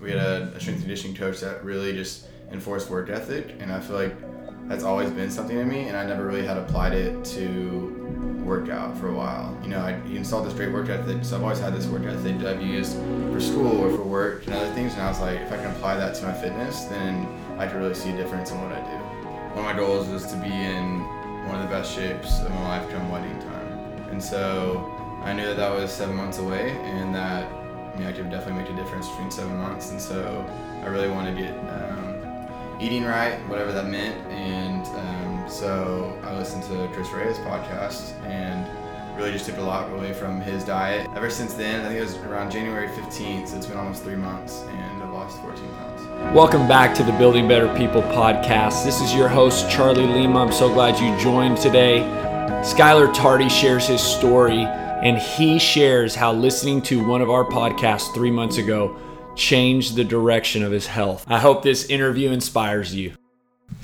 we 0.00 0.10
had 0.10 0.18
a, 0.18 0.52
a 0.54 0.60
strength 0.60 0.80
conditioning 0.80 1.14
coach 1.14 1.40
that 1.40 1.64
really 1.64 1.92
just 1.92 2.26
enforced 2.50 2.90
work 2.90 3.10
ethic, 3.10 3.54
and 3.60 3.70
I 3.72 3.80
feel 3.80 3.96
like 3.96 4.14
that's 4.68 4.84
always 4.84 5.10
been 5.10 5.30
something 5.30 5.58
in 5.58 5.68
me, 5.68 5.88
and 5.88 5.96
I 5.96 6.04
never 6.04 6.26
really 6.26 6.46
had 6.46 6.56
applied 6.56 6.94
it 6.94 7.24
to 7.26 7.96
workout 8.44 8.96
for 8.96 9.08
a 9.08 9.14
while. 9.14 9.56
You 9.62 9.68
know, 9.68 9.80
I 9.80 9.92
installed 10.06 10.46
this 10.46 10.54
great 10.54 10.72
work 10.72 10.88
ethic, 10.88 11.24
so 11.24 11.36
I've 11.36 11.42
always 11.42 11.60
had 11.60 11.74
this 11.74 11.86
work 11.86 12.04
ethic 12.04 12.38
that 12.38 12.56
I've 12.56 12.62
used 12.62 12.96
for 13.32 13.40
school 13.40 13.78
or 13.78 13.90
for 13.90 14.02
work 14.02 14.46
and 14.46 14.54
other 14.54 14.72
things, 14.72 14.94
and 14.94 15.02
I 15.02 15.08
was 15.08 15.20
like, 15.20 15.40
if 15.40 15.52
I 15.52 15.56
can 15.56 15.70
apply 15.76 15.96
that 15.96 16.14
to 16.16 16.24
my 16.24 16.32
fitness, 16.32 16.84
then 16.84 17.26
I 17.58 17.66
could 17.66 17.76
really 17.76 17.94
see 17.94 18.10
a 18.10 18.16
difference 18.16 18.50
in 18.50 18.60
what 18.60 18.72
I 18.72 18.80
do. 18.80 18.96
One 19.54 19.58
of 19.58 19.64
my 19.64 19.76
goals 19.76 20.08
is 20.08 20.30
to 20.32 20.36
be 20.36 20.52
in 20.52 21.00
one 21.46 21.60
of 21.60 21.68
the 21.68 21.74
best 21.74 21.94
shapes 21.94 22.40
of 22.40 22.50
my 22.50 22.78
life 22.78 22.90
come 22.90 23.10
wedding 23.10 23.38
time, 23.40 23.68
and 24.10 24.22
so 24.22 24.96
I 25.22 25.32
knew 25.32 25.44
that 25.46 25.56
that 25.56 25.74
was 25.74 25.92
seven 25.92 26.16
months 26.16 26.38
away, 26.38 26.70
and 26.70 27.14
that 27.14 27.59
Could 27.96 28.30
definitely 28.30 28.62
make 28.62 28.70
a 28.70 28.76
difference 28.76 29.08
between 29.08 29.30
seven 29.30 29.56
months, 29.58 29.92
and 29.92 30.00
so 30.00 30.44
I 30.82 30.86
really 30.86 31.08
wanted 31.08 31.36
to 31.36 31.42
get. 31.42 31.58
Um, 31.70 32.10
eating 32.80 33.04
right, 33.04 33.38
whatever 33.48 33.72
that 33.72 33.88
meant. 33.88 34.16
And 34.28 34.86
um, 34.86 35.50
so 35.50 36.18
I 36.24 36.36
listened 36.36 36.62
to 36.64 36.88
Chris 36.94 37.10
Reyes' 37.10 37.38
podcast 37.38 38.18
and 38.24 38.66
really 39.16 39.32
just 39.32 39.44
took 39.44 39.58
a 39.58 39.62
lot 39.62 39.92
away 39.92 40.14
from 40.14 40.40
his 40.40 40.64
diet. 40.64 41.06
Ever 41.14 41.28
since 41.28 41.52
then, 41.52 41.84
I 41.84 41.88
think 41.88 42.00
it 42.00 42.02
was 42.02 42.16
around 42.18 42.50
January 42.50 42.88
15th, 42.88 43.48
so 43.48 43.56
it's 43.56 43.66
been 43.66 43.76
almost 43.76 44.02
three 44.02 44.16
months, 44.16 44.62
and 44.62 45.02
I've 45.02 45.12
lost 45.12 45.40
14 45.42 45.62
pounds. 45.74 46.34
Welcome 46.34 46.66
back 46.66 46.94
to 46.96 47.02
the 47.02 47.12
Building 47.12 47.46
Better 47.46 47.72
People 47.76 48.02
podcast. 48.02 48.84
This 48.84 49.00
is 49.02 49.14
your 49.14 49.28
host, 49.28 49.70
Charlie 49.70 50.06
Lima. 50.06 50.40
I'm 50.42 50.52
so 50.52 50.72
glad 50.72 50.98
you 50.98 51.16
joined 51.22 51.58
today. 51.58 52.00
Skylar 52.62 53.12
Tardy 53.14 53.48
shares 53.48 53.86
his 53.86 54.02
story, 54.02 54.64
and 55.02 55.16
he 55.18 55.58
shares 55.58 56.14
how 56.14 56.32
listening 56.32 56.82
to 56.82 57.06
one 57.06 57.22
of 57.22 57.30
our 57.30 57.44
podcasts 57.44 58.12
three 58.14 58.30
months 58.30 58.58
ago 58.58 58.96
changed 59.34 59.96
the 59.96 60.04
direction 60.04 60.62
of 60.62 60.70
his 60.70 60.86
health. 60.86 61.24
I 61.28 61.38
hope 61.38 61.62
this 61.62 61.86
interview 61.86 62.30
inspires 62.30 62.94
you. 62.94 63.12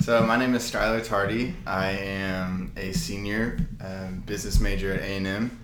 So 0.01 0.21
my 0.23 0.37
name 0.37 0.53
is 0.53 0.69
Skylar 0.69 1.05
Tardy. 1.05 1.55
I 1.65 1.89
am 1.89 2.71
a 2.77 2.91
senior 2.91 3.57
um, 3.81 4.21
business 4.25 4.59
major 4.59 4.93
at 4.93 5.01
A&M, 5.01 5.59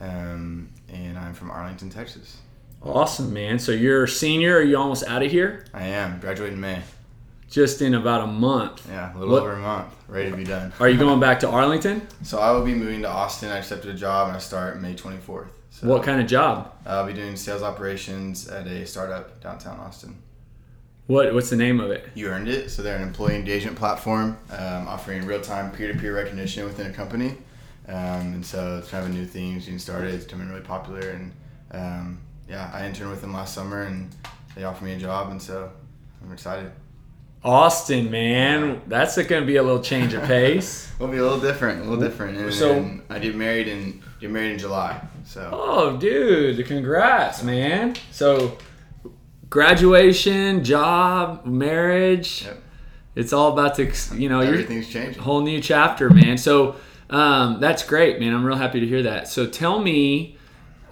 um, 0.00 0.68
and 0.92 1.18
I'm 1.18 1.32
from 1.32 1.50
Arlington, 1.50 1.88
Texas. 1.88 2.38
Awesome, 2.82 3.32
man. 3.32 3.58
So 3.58 3.72
you're 3.72 4.04
a 4.04 4.08
senior. 4.08 4.58
Are 4.58 4.62
you 4.62 4.76
almost 4.76 5.04
out 5.04 5.22
of 5.22 5.30
here? 5.30 5.64
I 5.72 5.84
am. 5.84 6.20
Graduating 6.20 6.54
in 6.54 6.60
May. 6.60 6.82
Just 7.50 7.80
in 7.80 7.94
about 7.94 8.22
a 8.24 8.26
month. 8.26 8.86
Yeah, 8.90 9.14
a 9.14 9.18
little 9.18 9.32
What- 9.34 9.42
over 9.42 9.52
a 9.54 9.58
month. 9.58 9.94
Ready 10.06 10.30
to 10.30 10.36
be 10.36 10.44
done. 10.44 10.72
Are 10.80 10.88
you 10.88 10.98
going 10.98 11.18
back 11.26 11.40
to 11.40 11.48
Arlington? 11.48 12.06
So 12.22 12.38
I 12.38 12.50
will 12.52 12.64
be 12.64 12.74
moving 12.74 13.02
to 13.02 13.08
Austin. 13.08 13.50
I 13.50 13.58
accepted 13.58 13.90
a 13.90 13.94
job, 13.98 14.28
and 14.28 14.36
I 14.36 14.40
start 14.40 14.80
May 14.80 14.94
24th. 14.94 15.48
So 15.70 15.86
What 15.86 16.02
kind 16.02 16.20
of 16.20 16.26
job? 16.26 16.72
I'll 16.86 17.06
be 17.06 17.12
doing 17.12 17.36
sales 17.36 17.62
operations 17.62 18.48
at 18.48 18.66
a 18.66 18.86
startup 18.86 19.40
downtown 19.42 19.78
Austin. 19.80 20.16
What 21.06 21.32
What's 21.32 21.48
the 21.48 21.56
name 21.56 21.80
of 21.80 21.90
it? 21.90 22.06
YouEarnedIt. 22.14 22.68
So 22.68 22.82
they're 22.82 22.96
an 22.96 23.02
employee 23.02 23.36
engagement 23.36 23.76
platform 23.76 24.36
um, 24.50 24.88
offering 24.88 25.24
real-time 25.24 25.70
peer-to-peer 25.70 26.14
recognition 26.14 26.64
within 26.64 26.86
a 26.90 26.92
company. 26.92 27.34
Um, 27.86 27.94
and 28.34 28.44
so 28.44 28.76
it's 28.78 28.90
kind 28.90 29.04
of 29.06 29.10
a 29.10 29.14
new 29.14 29.24
thing 29.24 29.56
it's 29.56 29.64
getting 29.64 29.78
started. 29.78 30.12
It's 30.12 30.24
becoming 30.24 30.48
really 30.50 30.60
popular. 30.60 31.00
And 31.10 31.32
um, 31.72 32.18
yeah, 32.48 32.70
I 32.74 32.86
interned 32.86 33.10
with 33.10 33.22
them 33.22 33.32
last 33.32 33.54
summer, 33.54 33.82
and 33.82 34.10
they 34.54 34.64
offered 34.64 34.84
me 34.84 34.92
a 34.92 34.98
job, 34.98 35.30
and 35.30 35.40
so 35.40 35.70
I'm 36.22 36.32
excited. 36.32 36.70
Austin, 37.44 38.10
man. 38.10 38.82
That's 38.88 39.16
going 39.16 39.42
to 39.42 39.46
be 39.46 39.56
a 39.56 39.62
little 39.62 39.82
change 39.82 40.12
of 40.14 40.24
pace. 40.24 40.92
It'll 40.96 41.08
be 41.08 41.18
a 41.18 41.22
little 41.22 41.40
different, 41.40 41.80
a 41.80 41.84
little 41.84 42.02
different. 42.02 42.36
And 42.38 42.52
So- 42.52 42.74
then 42.74 43.02
I 43.08 43.18
get 43.18 43.36
married 43.36 43.68
in 43.68 44.02
get 44.20 44.30
married 44.30 44.52
in 44.52 44.58
July. 44.58 45.00
So 45.24 45.48
Oh, 45.52 45.96
dude, 45.96 46.66
congrats, 46.66 47.42
man. 47.44 47.94
So, 48.10 48.58
graduation, 49.48 50.64
job, 50.64 51.46
marriage. 51.46 52.42
Yep. 52.44 52.62
It's 53.14 53.32
all 53.32 53.52
about 53.52 53.74
to, 53.76 53.90
you 54.16 54.28
know, 54.28 54.40
your 54.40 54.52
everything's 54.54 54.88
changing. 54.88 55.22
whole 55.22 55.40
new 55.40 55.60
chapter, 55.60 56.10
man. 56.10 56.38
So, 56.38 56.76
um, 57.10 57.58
that's 57.60 57.82
great, 57.84 58.20
man. 58.20 58.34
I'm 58.34 58.44
real 58.44 58.56
happy 58.56 58.80
to 58.80 58.86
hear 58.86 59.02
that. 59.04 59.28
So, 59.28 59.46
tell 59.46 59.78
me 59.80 60.36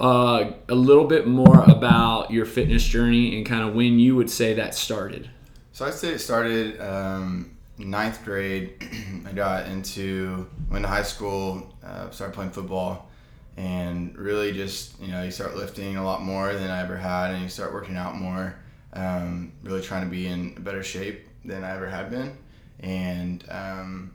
uh, 0.01 0.51
a 0.69 0.75
little 0.75 1.05
bit 1.07 1.27
more 1.27 1.63
about 1.65 2.31
your 2.31 2.45
fitness 2.47 2.85
journey 2.85 3.37
and 3.37 3.47
kind 3.47 3.69
of 3.69 3.75
when 3.75 3.99
you 3.99 4.15
would 4.17 4.31
say 4.31 4.55
that 4.55 4.75
started. 4.75 5.31
So 5.77 5.85
I'd 5.85 5.93
say 5.93 6.09
it 6.13 6.21
started 6.21 6.81
um, 6.81 7.55
ninth 7.77 8.25
grade. 8.25 8.83
I 9.27 9.33
got 9.33 9.67
into 9.67 10.49
went 10.71 10.85
to 10.85 10.89
high 10.89 11.03
school, 11.03 11.71
uh, 11.85 12.09
started 12.09 12.33
playing 12.33 12.53
football, 12.53 13.11
and 13.59 14.17
really 14.17 14.53
just 14.53 14.99
you 15.03 15.09
know 15.09 15.23
you 15.23 15.31
start 15.31 15.55
lifting 15.55 15.99
a 15.99 16.03
lot 16.03 16.23
more 16.23 16.55
than 16.55 16.71
I 16.71 16.81
ever 16.81 16.97
had, 16.97 17.33
and 17.33 17.43
you 17.43 17.51
start 17.51 17.75
working 17.75 17.99
out 17.99 18.15
more. 18.15 18.57
Um, 18.95 19.53
really 19.63 19.83
trying 19.83 20.05
to 20.05 20.11
be 20.11 20.27
in 20.27 20.55
better 20.55 20.83
shape 20.83 21.29
than 21.45 21.63
I 21.63 21.73
ever 21.77 21.91
had 21.91 22.09
been, 22.09 22.35
and 22.81 23.45
um, 23.51 24.15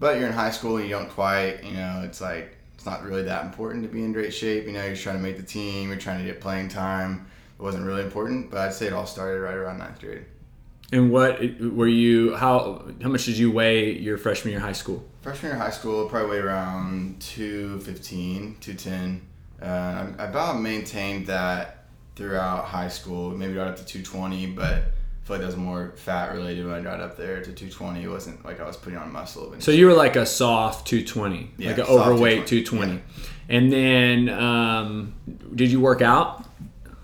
but 0.00 0.18
you're 0.18 0.26
in 0.26 0.32
high 0.32 0.50
school 0.50 0.78
and 0.78 0.84
you 0.84 0.90
don't 0.90 1.10
quite 1.10 1.62
you 1.62 1.74
know 1.74 2.02
it's 2.04 2.20
like 2.20 2.56
it's 2.74 2.86
not 2.86 3.04
really 3.04 3.22
that 3.22 3.44
important 3.44 3.84
to 3.84 3.88
be 3.88 4.02
in 4.02 4.12
great 4.12 4.34
shape. 4.34 4.66
You 4.66 4.72
know 4.72 4.84
you're 4.84 4.96
trying 4.96 5.18
to 5.18 5.22
make 5.22 5.36
the 5.36 5.44
team, 5.44 5.90
you're 5.90 5.96
trying 5.96 6.18
to 6.18 6.24
get 6.24 6.40
playing 6.40 6.70
time. 6.70 7.28
It 7.56 7.62
wasn't 7.62 7.86
really 7.86 8.02
important, 8.02 8.50
but 8.50 8.58
I'd 8.58 8.74
say 8.74 8.88
it 8.88 8.92
all 8.92 9.06
started 9.06 9.38
right 9.38 9.54
around 9.54 9.78
ninth 9.78 10.00
grade. 10.00 10.24
And 10.90 11.10
what 11.10 11.40
were 11.60 11.86
you? 11.86 12.34
How 12.34 12.84
how 13.02 13.08
much 13.08 13.26
did 13.26 13.36
you 13.36 13.50
weigh 13.50 13.92
your 13.98 14.16
freshman 14.16 14.52
year 14.52 14.58
of 14.58 14.64
high 14.64 14.72
school? 14.72 15.04
Freshman 15.20 15.50
year 15.50 15.56
of 15.56 15.62
high 15.62 15.70
school, 15.70 16.08
probably 16.08 16.30
weighed 16.36 16.44
around 16.44 17.20
215, 17.20 18.56
210. 18.60 19.20
Uh, 19.60 20.12
I 20.18 20.24
about 20.24 20.60
maintained 20.60 21.26
that 21.26 21.84
throughout 22.16 22.64
high 22.64 22.88
school. 22.88 23.30
Maybe 23.36 23.54
got 23.54 23.68
up 23.68 23.76
to 23.76 23.84
220, 23.84 24.46
but 24.46 24.64
I 24.64 24.80
feel 25.24 25.36
like 25.36 25.40
that 25.40 25.46
was 25.46 25.56
more 25.56 25.92
fat 25.96 26.32
related 26.32 26.64
when 26.64 26.74
I 26.74 26.80
got 26.80 27.00
up 27.00 27.18
there 27.18 27.36
to 27.36 27.52
220. 27.52 28.02
It 28.02 28.08
wasn't 28.08 28.42
like 28.46 28.58
I 28.60 28.66
was 28.66 28.76
putting 28.78 28.98
on 28.98 29.12
muscle. 29.12 29.54
So 29.58 29.72
you 29.72 29.86
were 29.86 29.92
like 29.94 30.16
a 30.16 30.24
soft 30.24 30.86
220, 30.88 31.50
Yeah, 31.58 31.68
like 31.68 31.78
an 31.78 31.84
overweight 31.84 32.46
220, 32.46 32.64
220. 32.64 33.02
And 33.50 33.72
then, 33.72 34.28
um, 34.30 35.14
did 35.54 35.70
you 35.70 35.80
work 35.80 36.00
out? 36.00 36.47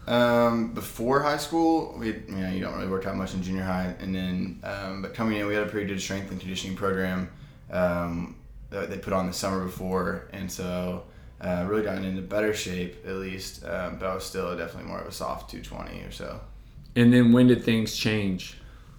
Um, 0.07 0.75
before 0.75 1.23
high 1.23 1.39
school, 1.39 1.95
we 1.99 2.09
you 2.09 2.23
know 2.29 2.51
you 2.51 2.61
don't 2.61 2.75
really 2.75 2.89
work 2.89 3.07
out 3.07 3.17
much 3.17 3.35
in 3.35 3.43
junior 3.43 3.63
high, 3.63 3.95
and 4.01 4.15
then 4.15 4.61
um, 4.63 5.03
but 5.03 5.15
coming 5.15 5.39
in, 5.39 5.47
we 5.47 5.55
had 5.55 5.67
a 5.67 5.71
pretty 5.71 5.87
good 5.87 6.01
strength 6.01 6.31
and 6.31 6.39
conditioning 6.39 6.77
program 6.77 7.31
um, 7.71 8.37
that 8.71 8.91
they 8.91 8.99
put 8.99 9.13
on 9.13 9.27
the 9.27 9.33
summer 9.33 9.65
before, 9.65 10.29
and 10.33 10.51
so 10.51 11.05
uh, 11.41 11.65
really 11.67 11.83
gotten 11.83 12.05
into 12.05 12.23
better 12.23 12.53
shape 12.55 13.05
at 13.07 13.15
least. 13.15 13.65
Um, 13.65 13.99
but 13.99 14.07
I 14.07 14.15
was 14.15 14.25
still 14.25 14.57
definitely 14.57 14.89
more 14.89 15.01
of 15.01 15.07
a 15.07 15.13
soft 15.13 15.51
220 15.51 16.03
or 16.07 16.11
so. 16.11 16.41
And 16.97 17.13
then 17.13 17.33
when 17.33 17.49
did 17.49 17.65
things 17.65 17.97
change? 17.97 18.59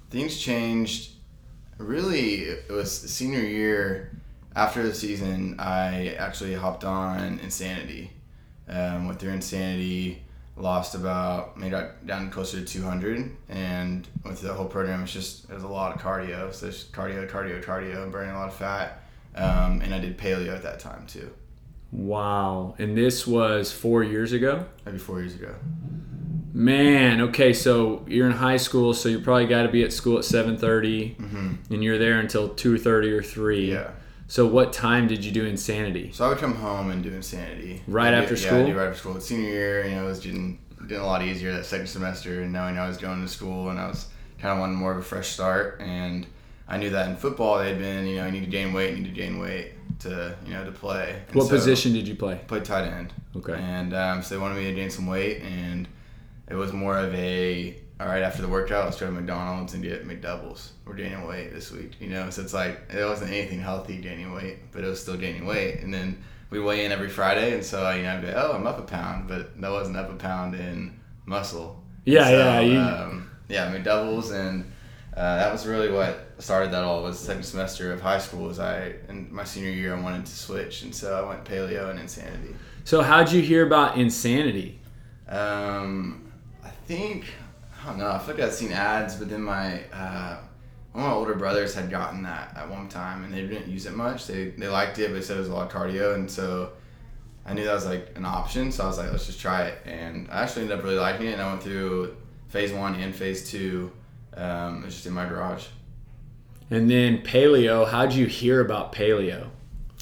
Things 0.10 0.38
changed. 0.40 1.12
Really, 1.78 2.42
it 2.42 2.72
was 2.72 2.92
senior 2.92 3.42
year. 3.42 4.12
After 4.56 4.84
the 4.84 4.94
season, 4.94 5.56
I 5.60 6.16
actually 6.18 6.54
hopped 6.54 6.86
on 6.86 7.40
Insanity. 7.40 8.12
Um, 8.68 9.08
went 9.08 9.20
through 9.20 9.32
Insanity, 9.32 10.24
lost 10.58 10.96
about 10.96 11.58
maybe 11.58 11.72
got 11.72 12.06
down 12.08 12.30
closer 12.30 12.60
to 12.60 12.66
200, 12.66 13.32
and 13.50 14.08
with 14.24 14.42
the 14.42 14.54
whole 14.54 14.68
program, 14.68 15.04
it's 15.04 15.12
just 15.14 15.50
it 15.50 15.54
was 15.54 15.64
a 15.64 15.68
lot 15.68 15.96
of 15.96 16.02
cardio. 16.02 16.54
So 16.54 16.68
it's 16.68 16.84
cardio, 16.86 17.30
cardio, 17.30 17.64
cardio, 17.64 18.12
burning 18.12 18.34
a 18.36 18.38
lot 18.40 18.48
of 18.50 18.56
fat. 18.56 19.02
Um, 19.36 19.82
and 19.82 19.94
I 19.94 20.00
did 20.00 20.18
paleo 20.18 20.56
at 20.56 20.64
that 20.64 20.80
time 20.80 21.06
too, 21.08 21.30
Wow. 21.92 22.74
And 22.78 22.98
this 22.98 23.28
was 23.28 23.70
four 23.72 24.02
years 24.04 24.32
ago? 24.32 24.66
maybe 24.86 24.98
four 24.98 25.20
years 25.20 25.36
ago. 25.36 25.54
Man, 26.54 27.20
okay, 27.20 27.52
so 27.52 28.06
you're 28.08 28.28
in 28.28 28.32
high 28.32 28.56
school, 28.56 28.94
so 28.94 29.10
you 29.10 29.20
probably 29.20 29.46
got 29.46 29.64
to 29.64 29.68
be 29.70 29.84
at 29.84 29.92
school 29.92 30.18
at 30.18 30.24
7.30, 30.24 31.18
Mm-hmm. 31.18 31.74
and 31.74 31.84
you're 31.84 31.98
there 31.98 32.18
until 32.20 32.48
2.30 32.50 33.12
or 33.20 33.22
3. 33.22 33.72
Yeah. 33.74 33.90
So 34.28 34.46
what 34.48 34.74
time 34.74 35.08
did 35.08 35.24
you 35.24 35.32
do 35.32 35.46
Insanity? 35.46 36.12
So 36.14 36.26
I 36.26 36.30
would 36.30 36.40
come 36.40 36.56
home 36.56 36.90
and 36.90 37.04
do 37.04 37.14
Insanity. 37.14 37.82
Right 37.88 38.14
I 38.14 38.18
after 38.18 38.36
did- 38.36 38.42
school? 38.42 38.58
Yeah, 38.60 38.64
I 38.64 38.68
did 38.68 38.76
right 38.76 38.88
after 38.88 39.00
school. 39.00 39.20
Senior 39.22 39.50
year, 39.50 39.86
you 39.88 39.96
know, 39.96 40.06
it 40.06 40.08
was 40.08 40.20
getting, 40.20 40.60
getting 40.88 40.98
a 41.04 41.06
lot 41.06 41.22
easier 41.24 41.54
that 41.54 41.66
second 41.66 41.88
semester, 41.88 42.42
and 42.42 42.52
knowing 42.52 42.78
I 42.80 42.88
was 42.88 42.98
going 42.98 43.22
to 43.22 43.28
school 43.28 43.70
and 43.70 43.80
I 43.80 43.88
was 43.88 44.08
kind 44.40 44.52
of 44.54 44.60
wanting 44.60 44.76
more 44.78 44.92
of 44.92 44.98
a 44.98 45.04
fresh 45.04 45.28
start. 45.30 45.80
And 45.80 46.26
I 46.68 46.78
knew 46.78 46.90
that 46.90 47.08
in 47.10 47.16
football 47.18 47.60
they 47.60 47.70
had 47.70 47.78
been, 47.80 48.08
you 48.08 48.16
know, 48.18 48.26
you 48.26 48.32
need 48.32 48.46
to 48.46 48.50
gain 48.50 48.74
weight, 48.74 48.92
you 48.98 49.04
need 49.04 49.10
to 49.14 49.22
gain 49.22 49.38
weight 49.40 49.74
to, 50.00 50.36
you 50.46 50.54
know, 50.54 50.66
to 50.66 50.72
play. 50.72 51.22
And 51.28 51.36
What 51.36 51.46
so- 51.46 51.52
position 51.52 51.94
did 51.94 52.08
you 52.08 52.16
play? 52.16 52.42
Played 52.48 52.66
tight 52.66 52.86
end. 52.88 53.14
Okay. 53.36 53.54
And 53.54 53.94
um, 53.94 54.24
so 54.24 54.34
they 54.36 54.42
wanted 54.42 54.56
me 54.58 54.64
to 54.66 54.74
gain 54.74 54.90
some 54.90 55.06
weight, 55.06 55.42
and 55.44 55.88
it 56.50 56.56
was 56.56 56.74
more 56.74 56.98
of 56.98 57.14
a 57.14 57.78
all 58.00 58.08
right 58.08 58.24
after 58.24 58.42
the 58.42 58.48
workout, 58.48 58.86
let's 58.86 59.00
go 59.00 59.06
to 59.06 59.12
McDonald's 59.12 59.74
and 59.74 59.82
get 59.82 60.06
McDoubles. 60.08 60.70
We're 60.86 60.96
gaining 60.96 61.26
weight 61.28 61.54
this 61.54 61.72
week, 61.72 61.94
you 62.02 62.10
know. 62.10 62.30
So 62.30 62.42
it's 62.42 62.54
like 62.54 62.82
it 62.94 63.06
wasn't 63.06 63.32
anything 63.32 63.60
healthy 63.60 63.98
gaining 63.98 64.34
weight, 64.34 64.58
but 64.72 64.84
it 64.84 64.88
was 64.88 65.02
still 65.02 65.18
gaining 65.18 65.46
weight. 65.46 65.80
And 65.82 65.94
then 65.94 66.22
we 66.50 66.60
weigh 66.60 66.86
in 66.86 66.92
every 66.92 67.10
Friday, 67.10 67.54
and 67.54 67.64
so 67.64 67.90
you 67.92 68.04
know 68.04 68.14
I'd 68.16 68.22
be 68.22 68.28
like, 68.28 68.36
oh, 68.38 68.54
I'm 68.54 68.68
up 68.68 68.80
a 68.80 68.84
pound, 68.84 69.28
but 69.28 69.60
that 69.62 69.72
wasn't 69.72 69.98
up 69.98 70.10
a 70.12 70.16
pound 70.16 70.56
in 70.56 71.00
muscle. 71.26 71.82
Yeah, 72.06 72.26
So, 72.26 72.38
yeah, 72.38 72.60
you- 72.60 72.80
um, 72.80 73.32
yeah, 73.48 73.72
McDoubles, 73.74 74.32
and 74.34 74.64
uh, 75.16 75.38
that 75.38 75.52
was 75.52 75.66
really 75.66 75.90
what 75.92 76.34
started 76.40 76.72
that 76.72 76.84
all. 76.84 77.02
Was 77.02 77.20
the 77.20 77.26
second 77.28 77.44
semester 77.44 77.94
of 77.94 78.02
high 78.02 78.20
school. 78.20 78.44
Was 78.48 78.60
I 78.60 78.96
in 79.08 79.34
my 79.34 79.44
senior 79.46 79.70
year? 79.72 79.96
I 79.96 80.00
wanted 80.02 80.26
to 80.26 80.36
switch, 80.36 80.84
and 80.84 80.94
so 80.94 81.24
I 81.24 81.28
went 81.30 81.46
paleo 81.46 81.90
and 81.90 82.00
insanity. 82.00 82.54
So 82.84 83.02
how'd 83.02 83.32
you 83.32 83.42
hear 83.42 83.66
about 83.66 83.98
Insanity? 83.98 84.80
Um, 85.30 86.32
I 86.64 86.70
think 86.70 87.26
I 87.86 87.90
don't 87.90 88.00
know. 88.00 88.10
I 88.10 88.18
feel 88.18 88.34
like 88.34 88.44
I've 88.44 88.54
seen 88.54 88.72
ads, 88.72 89.16
but 89.16 89.30
then 89.30 89.44
my 89.44 89.84
uh, 89.94 90.38
one 90.92 91.04
of 91.04 91.10
my 91.12 91.16
older 91.16 91.36
brothers 91.36 91.76
had 91.76 91.92
gotten 91.92 92.24
that 92.24 92.58
at 92.58 92.68
one 92.68 92.90
time, 92.90 93.24
and 93.24 93.32
they 93.32 93.46
didn't 93.46 93.68
use 93.68 93.86
it 93.86 93.94
much. 93.94 94.26
They 94.26 94.50
they 94.50 94.68
liked 94.68 94.98
it, 94.98 95.10
but 95.10 95.14
they 95.14 95.22
said 95.22 95.38
it 95.38 95.42
was 95.42 95.50
a 95.50 95.54
lot 95.54 95.68
of 95.68 95.72
cardio, 95.72 96.16
and 96.16 96.30
so 96.30 96.72
I 97.46 97.54
knew 97.54 97.64
that 97.64 97.74
was 97.76 97.86
like 97.86 98.12
an 98.16 98.26
option. 98.26 98.72
So 98.72 98.86
I 98.86 98.88
was 98.88 98.98
like, 98.98 99.12
let's 99.12 99.28
just 99.28 99.40
try 99.40 99.66
it, 99.66 99.78
and 99.86 100.28
I 100.32 100.42
actually 100.42 100.64
ended 100.64 100.80
up 100.80 100.84
really 100.84 100.98
liking 100.98 101.28
it. 101.28 101.34
And 101.34 101.42
I 101.44 101.48
went 101.48 101.62
through 101.62 102.18
phase 102.48 102.74
one 102.74 102.96
and 102.96 103.14
phase 103.14 103.50
two. 103.52 103.92
Um, 104.36 104.82
it 104.82 104.86
was 104.86 104.96
just 104.96 105.06
in 105.06 105.14
my 105.14 105.28
garage. 105.28 105.68
And 106.72 106.90
then 106.90 107.20
paleo. 107.20 107.88
How'd 107.88 108.14
you 108.14 108.26
hear 108.26 108.62
about 108.62 108.94
paleo? 108.94 109.50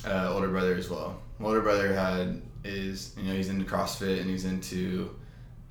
Uh, 0.08 0.32
older 0.32 0.48
brother 0.48 0.76
as 0.76 0.90
well. 0.90 1.20
My 1.40 1.48
older 1.48 1.62
brother 1.62 1.94
had 1.94 2.42
is 2.64 3.14
you 3.18 3.24
know 3.24 3.34
he's 3.34 3.50
into 3.50 3.66
CrossFit 3.66 4.22
and 4.22 4.30
he's 4.30 4.46
into 4.46 5.14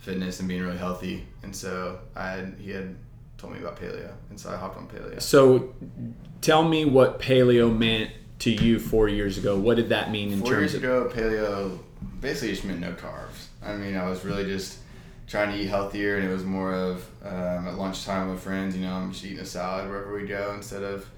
fitness 0.02 0.40
and 0.40 0.48
being 0.48 0.62
really 0.62 0.76
healthy, 0.78 1.26
and 1.42 1.54
so 1.54 1.98
I 2.14 2.28
had, 2.30 2.54
he 2.60 2.70
had 2.70 2.94
told 3.38 3.54
me 3.54 3.60
about 3.60 3.80
paleo, 3.80 4.12
and 4.30 4.38
so 4.38 4.50
I 4.50 4.56
hopped 4.56 4.76
on 4.76 4.86
paleo. 4.88 5.20
So, 5.22 5.74
tell 6.40 6.62
me 6.62 6.84
what 6.84 7.18
paleo 7.20 7.76
meant 7.76 8.10
to 8.40 8.50
you 8.50 8.78
four 8.78 9.08
years 9.08 9.38
ago. 9.38 9.56
What 9.58 9.76
did 9.76 9.88
that 9.90 10.10
mean 10.10 10.32
in 10.32 10.40
Four 10.40 10.50
terms 10.50 10.60
years 10.60 10.74
of? 10.74 10.82
ago, 10.82 11.10
paleo 11.14 11.78
basically 12.20 12.50
just 12.50 12.64
meant 12.64 12.80
no 12.80 12.92
carbs. 12.92 13.46
I 13.64 13.74
mean, 13.76 13.96
I 13.96 14.08
was 14.08 14.24
really 14.24 14.44
just 14.44 14.78
trying 15.28 15.50
to 15.52 15.56
eat 15.62 15.68
healthier, 15.68 16.16
and 16.16 16.28
it 16.28 16.32
was 16.32 16.44
more 16.44 16.74
of 16.74 17.06
um, 17.24 17.68
at 17.68 17.78
lunchtime 17.78 18.30
with 18.30 18.40
friends. 18.40 18.76
You 18.76 18.82
know, 18.84 18.92
I'm 18.92 19.12
just 19.12 19.24
eating 19.24 19.38
a 19.38 19.46
salad 19.46 19.88
wherever 19.88 20.12
we 20.14 20.26
go 20.26 20.52
instead 20.54 20.82
of 20.82 21.08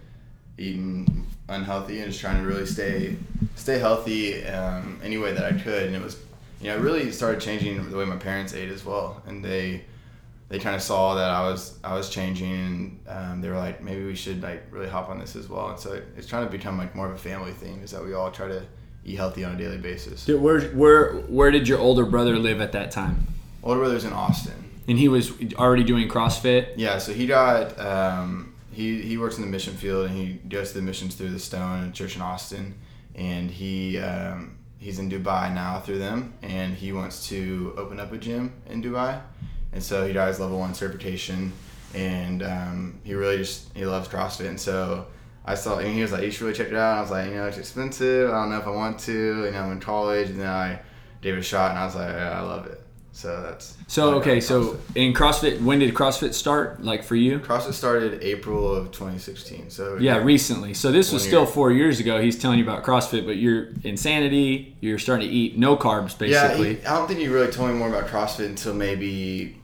eating 0.59 1.27
unhealthy, 1.49 2.01
and 2.01 2.11
just 2.11 2.21
trying 2.21 2.43
to 2.43 2.47
really 2.47 2.67
stay 2.67 3.17
stay 3.57 3.79
healthy 3.79 4.45
um, 4.47 5.01
any 5.03 5.17
way 5.17 5.33
that 5.33 5.45
I 5.45 5.53
could. 5.59 5.85
And 5.85 5.97
it 5.97 6.03
was, 6.03 6.19
you 6.65 6.71
know, 6.71 6.77
it 6.77 6.81
really 6.81 7.13
started 7.13 7.41
changing 7.41 7.91
the 7.91 7.97
way 7.97 8.05
my 8.05 8.17
parents 8.17 8.55
ate 8.55 8.71
as 8.71 8.85
well, 8.85 9.23
and 9.27 9.45
they 9.45 9.85
they 10.49 10.59
kind 10.59 10.77
of 10.77 10.83
saw 10.83 11.15
that 11.15 11.31
I 11.31 11.43
was 11.49 11.79
I 11.85 11.95
was 11.95 12.09
changing, 12.11 12.53
and 12.53 13.01
um, 13.09 13.41
they 13.41 13.49
were 13.49 13.57
like, 13.59 13.83
maybe 13.83 14.05
we 14.05 14.15
should 14.15 14.43
like 14.43 14.63
really 14.71 14.89
hop 14.89 15.09
on 15.09 15.19
this 15.19 15.37
as 15.37 15.49
well. 15.49 15.69
And 15.71 15.79
so 15.79 15.93
it, 15.93 16.05
it's 16.17 16.27
trying 16.27 16.45
to 16.47 16.51
become 16.51 16.79
like 16.79 16.95
more 16.95 17.07
of 17.07 17.15
a 17.15 17.19
family 17.19 17.53
thing, 17.53 17.81
is 17.83 17.91
that 17.91 18.05
we 18.05 18.15
all 18.15 18.31
try 18.31 18.49
to 18.49 18.63
eat 19.05 19.17
healthy 19.17 19.45
on 19.45 19.55
a 19.55 19.59
daily 19.59 19.79
basis. 19.79 20.25
Did- 20.25 20.41
Where 20.41 20.61
where 20.71 21.13
where 21.29 21.51
did 21.51 21.69
your 21.69 21.79
older 21.79 22.05
brother 22.07 22.39
live 22.39 22.61
at 22.61 22.73
that 22.73 22.91
time? 22.91 23.27
Older 23.63 23.81
brother's 23.81 24.05
in 24.05 24.13
Austin. 24.13 24.55
And 24.89 24.99
he 24.99 25.09
was 25.09 25.33
already 25.55 25.85
doing 25.85 26.09
CrossFit. 26.09 26.75
Yeah, 26.77 26.99
so 26.99 27.13
he 27.15 27.27
got 27.27 27.79
um, 27.81 28.55
he 28.71 29.01
he 29.01 29.17
works 29.19 29.37
in 29.37 29.43
the 29.43 29.49
mission 29.51 29.75
field 29.75 30.07
and 30.11 30.15
he 30.17 30.35
goes 30.49 30.69
to 30.73 30.79
the 30.79 30.83
missions 30.83 31.15
through 31.15 31.31
the 31.31 31.39
Stone 31.39 31.93
Church 31.95 32.17
in 32.17 32.23
Austin, 32.23 32.75
and 33.15 33.51
he 33.51 33.99
um, 33.99 34.57
he's 34.85 34.99
in 34.99 35.11
Dubai 35.11 35.53
now 35.53 35.81
through 35.81 35.99
them, 35.99 36.35
and 36.43 36.75
he 36.75 36.93
wants 36.93 37.29
to 37.29 37.75
open 37.79 37.99
up 37.99 38.13
a 38.13 38.19
gym 38.19 38.53
in 38.67 38.83
Dubai, 38.83 39.21
and 39.73 39.83
so 39.83 40.07
he 40.07 40.13
got 40.13 40.29
his 40.29 40.39
level 40.39 40.59
one 40.59 40.75
certification, 40.75 41.53
and 41.95 42.43
um, 42.43 43.01
he 43.03 43.15
really 43.15 43.39
just 43.39 43.75
he 43.75 43.87
loves 43.87 44.09
CrossFit, 44.09 44.49
and 44.49 44.61
so. 44.61 45.07
I 45.47 45.57
saw, 45.57 45.77
and 45.77 45.95
he 45.95 46.01
was 46.01 46.11
like, 46.11 46.23
"You 46.23 46.31
should 46.31 46.41
really 46.41 46.55
check 46.55 46.69
it 46.69 46.75
out." 46.75 46.93
And 46.93 46.99
I 47.01 47.03
was 47.03 47.11
like, 47.11 47.27
"You 47.29 47.35
know, 47.35 47.47
it's 47.47 47.59
expensive. 47.59 48.31
I 48.31 48.33
don't 48.33 48.51
know 48.51 48.57
if 48.57 48.67
I 48.67 48.71
want 48.71 48.99
to. 49.01 49.45
You 49.45 49.51
know, 49.51 49.65
I'm 49.65 49.73
in 49.73 49.81
college." 49.81 50.31
And 50.31 50.41
then 50.41 50.49
I 50.49 50.81
gave 51.21 51.35
it 51.35 51.41
a 51.41 51.43
shot, 51.43 51.69
and 51.73 51.79
I 51.79 51.85
was 51.85 51.95
like, 51.95 52.09
yeah, 52.09 52.41
"I 52.41 52.41
love 52.41 52.65
it." 52.67 52.81
So 53.15 53.41
that's 53.43 53.77
So 53.87 54.17
okay, 54.17 54.41
so 54.41 54.77
in 54.97 55.15
CrossFit, 55.15 55.63
when 55.63 55.79
did 55.79 55.95
CrossFit 55.95 56.35
start? 56.35 56.83
Like 56.83 57.05
for 57.05 57.15
you? 57.15 57.39
CrossFit 57.39 57.75
started 57.75 58.21
April 58.25 58.75
of 58.75 58.91
2016. 58.91 59.71
So 59.71 59.97
Yeah, 59.99 60.17
recently. 60.17 60.75
So 60.75 60.91
this 60.91 61.13
was 61.13 61.23
still 61.23 61.47
four 61.47 61.71
years 61.71 62.01
ago. 62.01 62.21
He's 62.21 62.37
telling 62.37 62.59
you 62.59 62.65
about 62.65 62.83
CrossFit, 62.83 63.25
but 63.25 63.37
you're 63.37 63.69
insanity. 63.85 64.77
You're 64.81 64.99
starting 64.99 65.29
to 65.29 65.33
eat 65.33 65.57
no 65.57 65.77
carbs, 65.77 66.21
yeah. 66.29 66.49
basically. 66.49 66.75
He, 66.75 66.87
I 66.87 66.97
don't 66.97 67.07
think 67.07 67.21
he 67.21 67.29
really 67.29 67.53
told 67.53 67.71
me 67.71 67.77
more 67.77 67.89
about 67.89 68.09
CrossFit 68.09 68.47
until 68.47 68.75
maybe 68.75 69.61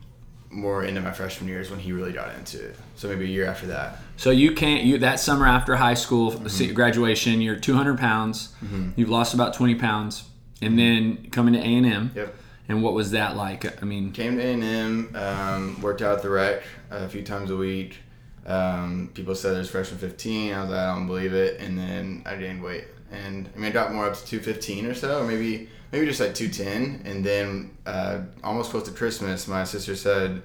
more 0.49 0.85
into 0.85 1.01
my 1.01 1.11
freshman 1.11 1.49
years 1.49 1.69
when 1.69 1.79
he 1.79 1.91
really 1.91 2.13
got 2.13 2.33
into 2.35 2.63
it. 2.63 2.77
So 2.95 3.09
maybe 3.09 3.25
a 3.25 3.27
year 3.27 3.47
after 3.47 3.67
that. 3.67 3.99
So 4.15 4.29
you 4.31 4.53
can't. 4.53 4.85
You 4.85 4.97
that 4.99 5.19
summer 5.19 5.45
after 5.45 5.75
high 5.75 5.95
school 5.95 6.31
Mm-hmm. 6.31 6.73
graduation, 6.73 7.41
you're 7.41 7.57
200 7.57 7.99
pounds. 7.99 8.53
You've 8.95 9.09
lost 9.09 9.33
about 9.33 9.53
20 9.55 9.75
pounds, 9.75 10.23
and 10.61 10.79
then 10.79 11.29
coming 11.31 11.53
to 11.55 11.59
A 11.59 11.63
and 11.63 11.85
M. 11.85 12.11
Yep. 12.15 12.35
And 12.67 12.83
what 12.83 12.93
was 12.93 13.11
that 13.11 13.35
like? 13.35 13.81
I 13.81 13.85
mean, 13.85 14.11
Came 14.11 14.37
to 14.37 14.43
A&M, 14.43 15.15
um, 15.15 15.81
worked 15.81 16.01
out 16.01 16.17
at 16.17 16.21
the 16.21 16.29
rec 16.29 16.63
a 16.89 17.09
few 17.09 17.23
times 17.23 17.51
a 17.51 17.57
week. 17.57 17.97
Um, 18.45 19.09
people 19.13 19.35
said 19.35 19.55
there's 19.55 19.69
freshman 19.69 19.99
15. 19.99 20.53
I 20.53 20.61
was 20.61 20.69
like, 20.69 20.79
I 20.79 20.95
don't 20.95 21.07
believe 21.07 21.33
it. 21.33 21.59
And 21.59 21.77
then 21.77 22.23
I 22.25 22.35
gained 22.35 22.63
weight. 22.63 22.85
And 23.11 23.49
I 23.53 23.57
mean, 23.57 23.67
I 23.67 23.71
got 23.71 23.93
more 23.93 24.05
up 24.05 24.15
to 24.15 24.25
215 24.25 24.85
or 24.85 24.93
so, 24.93 25.21
or 25.21 25.25
maybe 25.25 25.69
maybe 25.91 26.05
just 26.05 26.19
like 26.19 26.33
210. 26.33 27.05
And 27.05 27.25
then 27.25 27.77
uh, 27.85 28.21
almost 28.43 28.71
close 28.71 28.83
to 28.83 28.91
Christmas, 28.91 29.47
my 29.47 29.63
sister 29.63 29.95
said, 29.95 30.41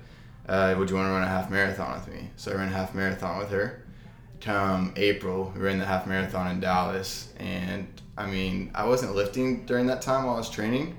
uh, 0.49 0.75
would 0.77 0.91
you 0.91 0.97
want 0.97 1.07
to 1.07 1.13
run 1.13 1.23
a 1.23 1.29
half 1.29 1.51
marathon 1.51 1.95
with 1.95 2.09
me? 2.09 2.29
So 2.37 2.53
I 2.53 2.57
ran 2.57 2.69
a 2.69 2.73
half 2.73 2.95
marathon 2.95 3.39
with 3.39 3.51
her. 3.51 3.83
Come 4.41 4.93
April, 4.97 5.53
we 5.55 5.63
ran 5.63 5.79
the 5.79 5.87
half 5.87 6.07
marathon 6.07 6.51
in 6.51 6.61
Dallas. 6.61 7.33
And 7.39 7.87
I 8.19 8.27
mean, 8.27 8.71
I 8.75 8.85
wasn't 8.85 9.15
lifting 9.15 9.65
during 9.67 9.87
that 9.87 10.03
time 10.03 10.25
while 10.25 10.35
I 10.35 10.39
was 10.39 10.51
training 10.51 10.97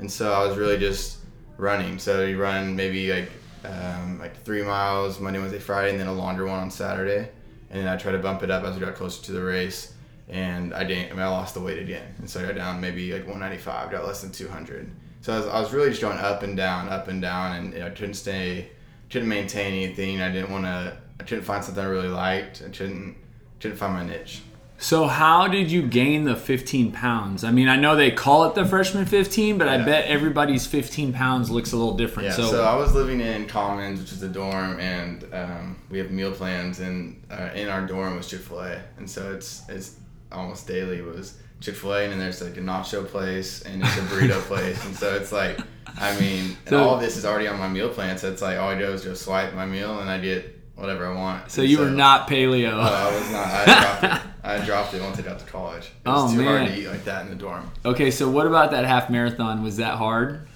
and 0.00 0.10
so 0.10 0.32
I 0.32 0.46
was 0.46 0.56
really 0.56 0.78
just 0.78 1.18
running. 1.56 1.98
So 1.98 2.24
you 2.24 2.40
run 2.40 2.74
maybe 2.74 3.12
like 3.12 3.30
um, 3.64 4.18
like 4.18 4.42
three 4.42 4.62
miles 4.62 5.20
Monday, 5.20 5.38
Wednesday, 5.38 5.58
Friday, 5.58 5.90
and 5.90 6.00
then 6.00 6.06
a 6.06 6.12
longer 6.12 6.46
one 6.46 6.58
on 6.58 6.70
Saturday, 6.70 7.28
and 7.70 7.80
then 7.80 7.88
I 7.88 7.96
try 7.96 8.12
to 8.12 8.18
bump 8.18 8.42
it 8.42 8.50
up 8.50 8.64
as 8.64 8.74
we 8.74 8.80
got 8.80 8.94
closer 8.94 9.22
to 9.26 9.32
the 9.32 9.42
race. 9.42 9.94
And 10.28 10.72
I 10.74 10.84
didn't. 10.84 11.10
I 11.10 11.14
mean, 11.14 11.22
I 11.22 11.28
lost 11.28 11.54
the 11.54 11.60
weight 11.60 11.78
again, 11.78 12.14
and 12.18 12.30
so 12.30 12.40
I 12.40 12.46
got 12.46 12.54
down 12.54 12.80
maybe 12.80 13.12
like 13.12 13.22
195, 13.22 13.90
got 13.90 14.06
less 14.06 14.22
than 14.22 14.30
200. 14.30 14.90
So 15.22 15.34
I 15.34 15.38
was, 15.38 15.46
I 15.48 15.60
was 15.60 15.72
really 15.72 15.90
just 15.90 16.00
going 16.00 16.18
up 16.18 16.42
and 16.42 16.56
down, 16.56 16.88
up 16.88 17.08
and 17.08 17.20
down, 17.20 17.56
and 17.56 17.72
you 17.72 17.80
know, 17.80 17.86
I 17.88 17.90
couldn't 17.90 18.14
stay, 18.14 18.70
couldn't 19.10 19.28
maintain 19.28 19.74
anything. 19.74 20.20
I 20.20 20.30
didn't 20.30 20.50
want 20.50 20.64
to. 20.64 20.96
I 21.18 21.22
couldn't 21.24 21.44
find 21.44 21.62
something 21.62 21.82
I 21.82 21.88
really 21.88 22.08
liked. 22.08 22.62
I 22.64 22.70
couldn't, 22.70 23.16
couldn't 23.58 23.76
find 23.76 23.92
my 23.92 24.06
niche. 24.06 24.40
So 24.80 25.06
how 25.06 25.46
did 25.46 25.70
you 25.70 25.82
gain 25.82 26.24
the 26.24 26.34
15 26.34 26.90
pounds? 26.92 27.44
I 27.44 27.50
mean, 27.50 27.68
I 27.68 27.76
know 27.76 27.96
they 27.96 28.10
call 28.10 28.44
it 28.44 28.54
the 28.54 28.64
freshman 28.64 29.04
15, 29.04 29.58
but 29.58 29.68
I 29.68 29.76
bet 29.84 30.06
everybody's 30.06 30.66
15 30.66 31.12
pounds 31.12 31.50
looks 31.50 31.72
a 31.72 31.76
little 31.76 31.96
different. 31.96 32.30
Yeah, 32.30 32.34
so, 32.34 32.50
so, 32.50 32.64
I 32.64 32.74
was 32.76 32.94
living 32.94 33.20
in 33.20 33.46
Commons, 33.46 34.00
which 34.00 34.10
is 34.12 34.22
a 34.22 34.28
dorm, 34.28 34.80
and 34.80 35.24
um, 35.34 35.76
we 35.90 35.98
have 35.98 36.10
meal 36.10 36.32
plans, 36.32 36.80
and 36.80 37.22
uh, 37.30 37.50
in 37.54 37.68
our 37.68 37.86
dorm 37.86 38.16
was 38.16 38.26
Chick 38.28 38.40
Fil 38.40 38.60
A, 38.60 38.82
and 38.96 39.08
so 39.08 39.34
it's 39.34 39.62
it's 39.68 39.96
almost 40.32 40.66
daily 40.66 41.02
was 41.02 41.36
Chick 41.60 41.74
Fil 41.76 41.92
A, 41.92 42.02
and 42.04 42.12
then 42.12 42.18
there's 42.18 42.40
like 42.40 42.56
a 42.56 42.60
nacho 42.60 43.06
place, 43.06 43.60
and 43.62 43.82
it's 43.82 43.98
a 43.98 44.00
burrito 44.02 44.40
place, 44.48 44.82
and 44.86 44.96
so 44.96 45.14
it's 45.14 45.30
like, 45.30 45.58
I 45.98 46.18
mean, 46.18 46.56
and 46.64 46.68
So- 46.70 46.82
all 46.88 46.96
this 46.96 47.18
is 47.18 47.26
already 47.26 47.48
on 47.48 47.58
my 47.58 47.68
meal 47.68 47.90
plan, 47.90 48.16
so 48.16 48.32
it's 48.32 48.40
like 48.40 48.58
all 48.58 48.70
I 48.70 48.78
do 48.78 48.86
is 48.86 49.02
just 49.04 49.22
swipe 49.26 49.52
my 49.54 49.66
meal, 49.66 50.00
and 50.00 50.08
I 50.08 50.18
get 50.18 50.56
whatever 50.74 51.06
I 51.06 51.14
want. 51.14 51.50
so 51.50 51.60
And 51.60 51.70
you 51.70 51.78
were 51.80 51.90
not 51.90 52.26
paleo. 52.28 52.72
Oh, 52.72 52.80
I 52.80 53.14
was 53.14 53.30
not. 53.30 53.46
I 53.46 53.64
dropped 54.00 54.24
it. 54.24 54.29
I 54.50 54.64
dropped 54.64 54.94
it 54.94 55.02
once 55.02 55.18
I 55.18 55.22
got 55.22 55.38
to 55.38 55.44
college. 55.46 55.86
It 56.04 56.08
was 56.08 56.32
Oh, 56.32 56.36
too 56.36 56.44
hard 56.44 56.66
to 56.68 56.76
eat 56.78 56.88
like 56.88 57.04
that 57.04 57.22
in 57.24 57.30
the 57.30 57.36
dorm. 57.36 57.70
okay, 57.84 58.10
so 58.10 58.28
what 58.28 58.46
about 58.46 58.70
that 58.72 58.84
half 58.84 59.10
marathon? 59.10 59.62
Was 59.62 59.76
that 59.78 59.94
hard? 59.94 60.46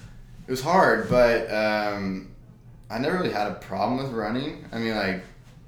It 0.47 0.51
was 0.51 0.61
hard, 0.61 1.09
but 1.09 1.51
um, 1.51 2.29
I 2.89 2.99
never 2.99 3.17
really 3.17 3.31
had 3.31 3.47
a 3.51 3.55
problem 3.55 3.97
with 4.03 4.11
running. 4.13 4.65
I 4.71 4.77
mean, 4.79 4.95
like, 4.95 5.23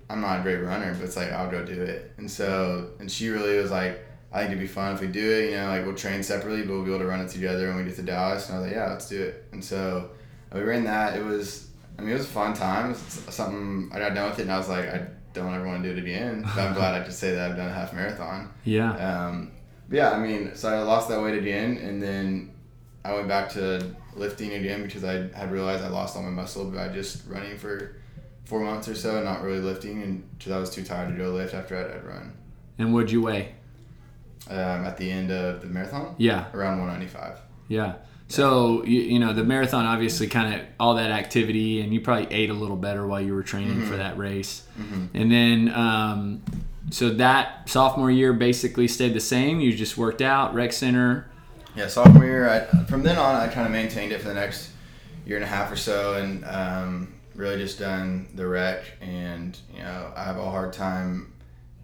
I'm 0.10 0.22
not 0.22 0.40
a 0.40 0.44
great 0.44 0.58
runner, 0.58 0.94
but 0.94 1.04
it's 1.04 1.16
like 1.18 1.32
I'll 1.32 1.50
go 1.50 1.66
do 1.66 1.82
it. 1.82 2.14
And 2.18 2.30
so, 2.30 2.92
and 3.00 3.12
she 3.12 3.30
really 3.30 3.58
was 3.58 3.72
like, 3.72 4.04
I 4.32 4.40
think 4.40 4.52
it'd 4.52 4.60
be 4.62 4.68
fun 4.68 4.94
if 4.94 5.02
we 5.02 5.08
do 5.08 5.32
it. 5.32 5.52
You 5.52 5.58
know, 5.58 5.68
like 5.70 5.86
we'll 5.86 5.96
train 5.96 6.22
separately, 6.24 6.62
but 6.62 6.74
we'll 6.74 6.84
be 6.84 6.92
able 6.92 7.00
to 7.00 7.08
run 7.08 7.22
it 7.22 7.30
together 7.30 7.68
when 7.70 7.78
we 7.78 7.84
get 7.86 7.96
to 7.96 8.04
Dallas. 8.04 8.48
And 8.50 8.58
I 8.58 8.60
was 8.60 8.68
like, 8.68 8.76
yeah, 8.76 8.90
let's 8.92 9.10
do 9.10 9.22
it. 9.22 9.46
And 9.52 9.64
so 9.64 10.12
we 10.54 10.62
ran 10.62 10.84
that. 10.84 11.18
It 11.18 11.24
was, 11.26 11.70
I 11.98 12.02
mean, 12.04 12.12
it 12.12 12.14
was 12.18 12.26
a 12.26 12.30
fun 12.30 12.54
time. 12.54 12.92
It's 12.92 13.34
something 13.34 13.90
I 13.94 14.00
got 14.00 14.14
done 14.14 14.30
with 14.30 14.40
it, 14.40 14.44
and 14.44 14.52
I 14.52 14.58
was 14.60 14.70
like, 14.70 14.86
I 14.94 15.08
don't 15.38 15.53
ever 15.53 15.65
want 15.65 15.84
to 15.84 15.89
do 15.94 15.98
it 15.98 16.01
again. 16.03 16.44
But 16.56 16.58
I'm 16.67 16.74
glad 16.74 16.96
I 17.00 17.03
could 17.03 17.13
say 17.13 17.34
that 17.36 17.51
I've 17.51 17.58
done 17.58 17.70
a 17.70 17.74
half 17.74 17.94
marathon. 17.94 18.50
Yeah. 18.63 18.91
Um, 19.27 19.51
yeah, 19.89 20.12
I 20.12 20.20
mean, 20.20 20.51
so 20.56 20.70
I 20.70 20.82
lost 20.82 21.08
that 21.10 21.22
weight 21.22 21.38
again, 21.38 21.77
and 21.77 22.01
then 22.01 22.51
I 23.06 23.13
went 23.13 23.27
back 23.27 23.50
to 23.51 23.96
lifting 24.15 24.53
again 24.53 24.84
because 24.84 25.03
I 25.03 25.27
had 25.38 25.51
realized 25.51 25.84
I 25.84 25.88
lost 25.89 26.15
all 26.17 26.24
my 26.24 26.29
muscle 26.29 26.65
by 26.72 26.89
just 26.89 27.25
running 27.27 27.58
for 27.58 27.96
four 28.46 28.60
months 28.62 28.88
or 28.88 28.96
so 28.96 29.15
and 29.15 29.25
not 29.25 29.41
really 29.44 29.60
lifting, 29.60 30.01
and 30.03 30.38
because 30.38 30.51
I 30.51 30.60
was 30.60 30.70
too 30.70 30.84
tired 30.84 31.10
to 31.10 31.15
go 31.15 31.29
lift 31.32 31.53
after 31.53 31.77
I'd, 31.77 31.91
I'd 31.98 32.03
run. 32.06 32.34
And 32.77 32.94
what'd 32.94 33.12
you 33.12 33.22
weigh? 33.22 33.53
Um, 34.50 34.86
at 34.86 34.98
the 34.98 35.10
end 35.12 35.32
of 35.32 35.62
the 35.62 35.67
marathon, 35.67 36.15
Yeah. 36.17 36.46
around 36.53 36.79
195. 36.79 37.38
Yeah. 37.67 37.96
So 38.30 38.84
you, 38.84 39.02
you 39.02 39.20
know 39.20 39.34
the 39.34 39.44
marathon 39.44 39.86
obviously 39.86 40.28
kind 40.28 40.54
of 40.54 40.68
all 40.80 40.96
that 40.96 41.12
activity 41.12 41.82
and 41.82 41.94
you 41.94 42.02
probably 42.02 42.28
ate 42.32 42.50
a 42.50 42.54
little 42.54 42.76
better 42.76 43.08
while 43.08 43.22
you 43.22 43.34
were 43.34 43.44
training 43.44 43.86
for 43.86 43.96
that 43.96 44.18
race, 44.18 44.64
and 45.14 45.32
then 45.32 45.72
um, 45.74 46.42
so 46.90 47.10
that 47.12 47.70
sophomore 47.70 48.12
year 48.12 48.34
basically 48.34 48.88
stayed 48.88 49.14
the 49.14 49.20
same. 49.22 49.60
You 49.60 49.74
just 49.74 49.98
worked 49.98 50.22
out 50.22 50.54
rec 50.54 50.74
center. 50.74 51.30
Yeah, 51.76 51.88
sophomore 51.88 52.26
year. 52.26 52.50
I, 52.50 52.84
from 52.86 53.04
then 53.04 53.18
on, 53.18 53.36
I 53.36 53.48
kind 53.48 53.66
of 53.66 53.72
maintained 53.72 54.12
it 54.12 54.20
for 54.22 54.30
the 54.30 54.34
next 54.34 54.72
year 55.26 55.38
and 55.38 55.44
a 55.44 55.48
half 55.48 55.72
or 55.72 55.76
so, 55.76 56.16
and 56.16 56.44
um, 56.46 57.14
really 57.36 57.58
just 57.58 57.80
done 57.80 58.28
the 58.36 58.48
rec. 58.48 58.84
And 59.00 59.58
you 59.74 59.84
know, 59.84 60.12
I 60.16 60.24
have 60.24 60.38
a 60.38 60.50
hard 60.50 60.74
time 60.74 61.34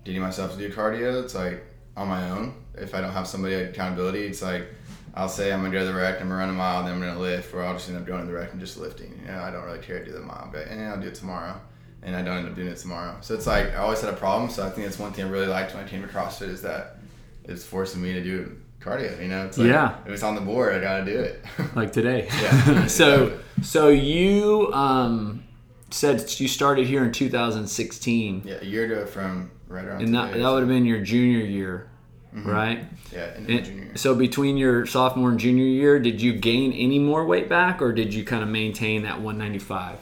getting 0.04 0.22
myself 0.22 0.54
to 0.54 0.58
do 0.58 0.74
cardio. 0.74 1.24
It's 1.24 1.36
like 1.36 1.64
on 1.96 2.08
my 2.08 2.30
own. 2.32 2.56
If 2.76 2.96
I 2.96 3.02
don't 3.02 3.12
have 3.12 3.28
somebody 3.28 3.56
accountability, 3.56 4.26
it's 4.26 4.42
like 4.42 4.68
I'll 5.16 5.30
say 5.30 5.52
I'm 5.54 5.60
gonna 5.62 5.72
go 5.72 5.80
to 5.80 5.86
the 5.86 5.94
rec, 5.94 6.16
I'm 6.22 6.28
gonna 6.28 6.40
run 6.40 6.50
a 6.50 6.54
mile, 6.54 6.80
and 6.80 6.88
then 6.88 6.96
I'm 6.96 7.00
gonna 7.02 7.20
lift, 7.20 7.54
or 7.54 7.64
I'll 7.64 7.74
just 7.74 7.88
end 7.90 7.98
up 7.98 8.06
going 8.06 8.22
to 8.22 8.28
the 8.28 8.34
rec 8.34 8.52
and 8.52 8.60
just 8.60 8.78
lifting. 8.78 9.20
You 9.22 9.32
know, 9.32 9.40
I 9.42 9.52
don't 9.52 9.64
really 9.64 9.80
care 9.80 10.00
to 10.00 10.06
do 10.06 10.12
the 10.12 10.22
mile, 10.22 10.50
but 10.52 10.68
eh, 10.70 10.86
I'll 10.86 11.00
do 11.00 11.08
it 11.08 11.16
tomorrow, 11.16 11.60
and 12.02 12.16
I 12.16 12.22
don't 12.24 12.38
end 12.40 12.48
up 12.48 12.56
doing 12.56 12.70
it 12.70 12.78
tomorrow. 12.78 13.18
So 13.22 13.36
it's 13.36 13.46
like 13.46 13.72
I 13.74 13.78
always 13.78 14.02
had 14.02 14.12
a 14.14 14.18
problem. 14.18 14.50
So 14.50 14.66
I 14.66 14.70
think 14.72 14.86
that's 14.88 14.98
one 15.00 15.14
thing 15.14 15.26
I 15.26 15.30
really 15.30 15.48
liked 15.48 15.76
when 15.76 15.84
I 15.84 15.88
came 15.88 16.02
to 16.02 16.08
CrossFit 16.08 16.50
is 16.50 16.62
that 16.64 16.98
it's 17.44 17.64
forcing 17.64 18.02
me 18.02 18.14
to 18.14 18.24
do 18.24 18.58
cardio. 18.82 19.22
You 19.22 19.28
know, 19.30 19.46
it's 19.46 19.58
like, 19.58 19.68
Yeah. 19.68 19.96
if 20.06 20.12
it's 20.12 20.24
on 20.24 20.36
the 20.36 20.42
board, 20.42 20.74
I 20.74 20.80
gotta 20.80 21.06
do 21.06 21.18
it. 21.20 21.46
like 21.76 21.94
today. 21.94 22.28
Yeah. 22.42 22.88
so 22.88 23.38
so 23.62 23.90
you 23.90 24.74
um, 24.74 25.44
said 25.92 26.24
you 26.40 26.48
started 26.48 26.88
here 26.88 27.04
in 27.04 27.12
2016, 27.12 28.44
yeah, 28.46 28.56
a 28.62 28.66
year 28.66 28.86
ago 28.86 29.06
from 29.06 29.52
right 29.68 29.86
around. 29.86 30.02
and 30.02 30.14
that 30.16 30.34
that 30.34 30.50
would 30.52 30.60
have 30.62 30.68
been 30.70 30.86
your 30.86 31.02
junior 31.02 31.46
year, 31.46 31.90
Mm-hmm. 32.36 32.50
right? 32.50 32.86
yeah, 33.12 33.26
And- 33.36 33.48
junior. 33.48 33.84
year. 33.86 33.92
so 33.96 34.16
between 34.16 34.58
your 34.58 34.86
sophomore 34.86 35.30
and 35.30 35.40
junior 35.40 35.66
year, 35.66 36.00
did 36.00 36.22
you 36.22 36.34
gain 36.34 36.72
any 36.74 36.98
more 37.00 37.26
weight 37.26 37.48
back, 37.48 37.82
or 37.82 37.92
did 37.94 38.14
you 38.14 38.24
kind 38.24 38.42
of 38.44 38.50
maintain 38.50 39.04
that 39.04 39.22
195? 39.22 40.00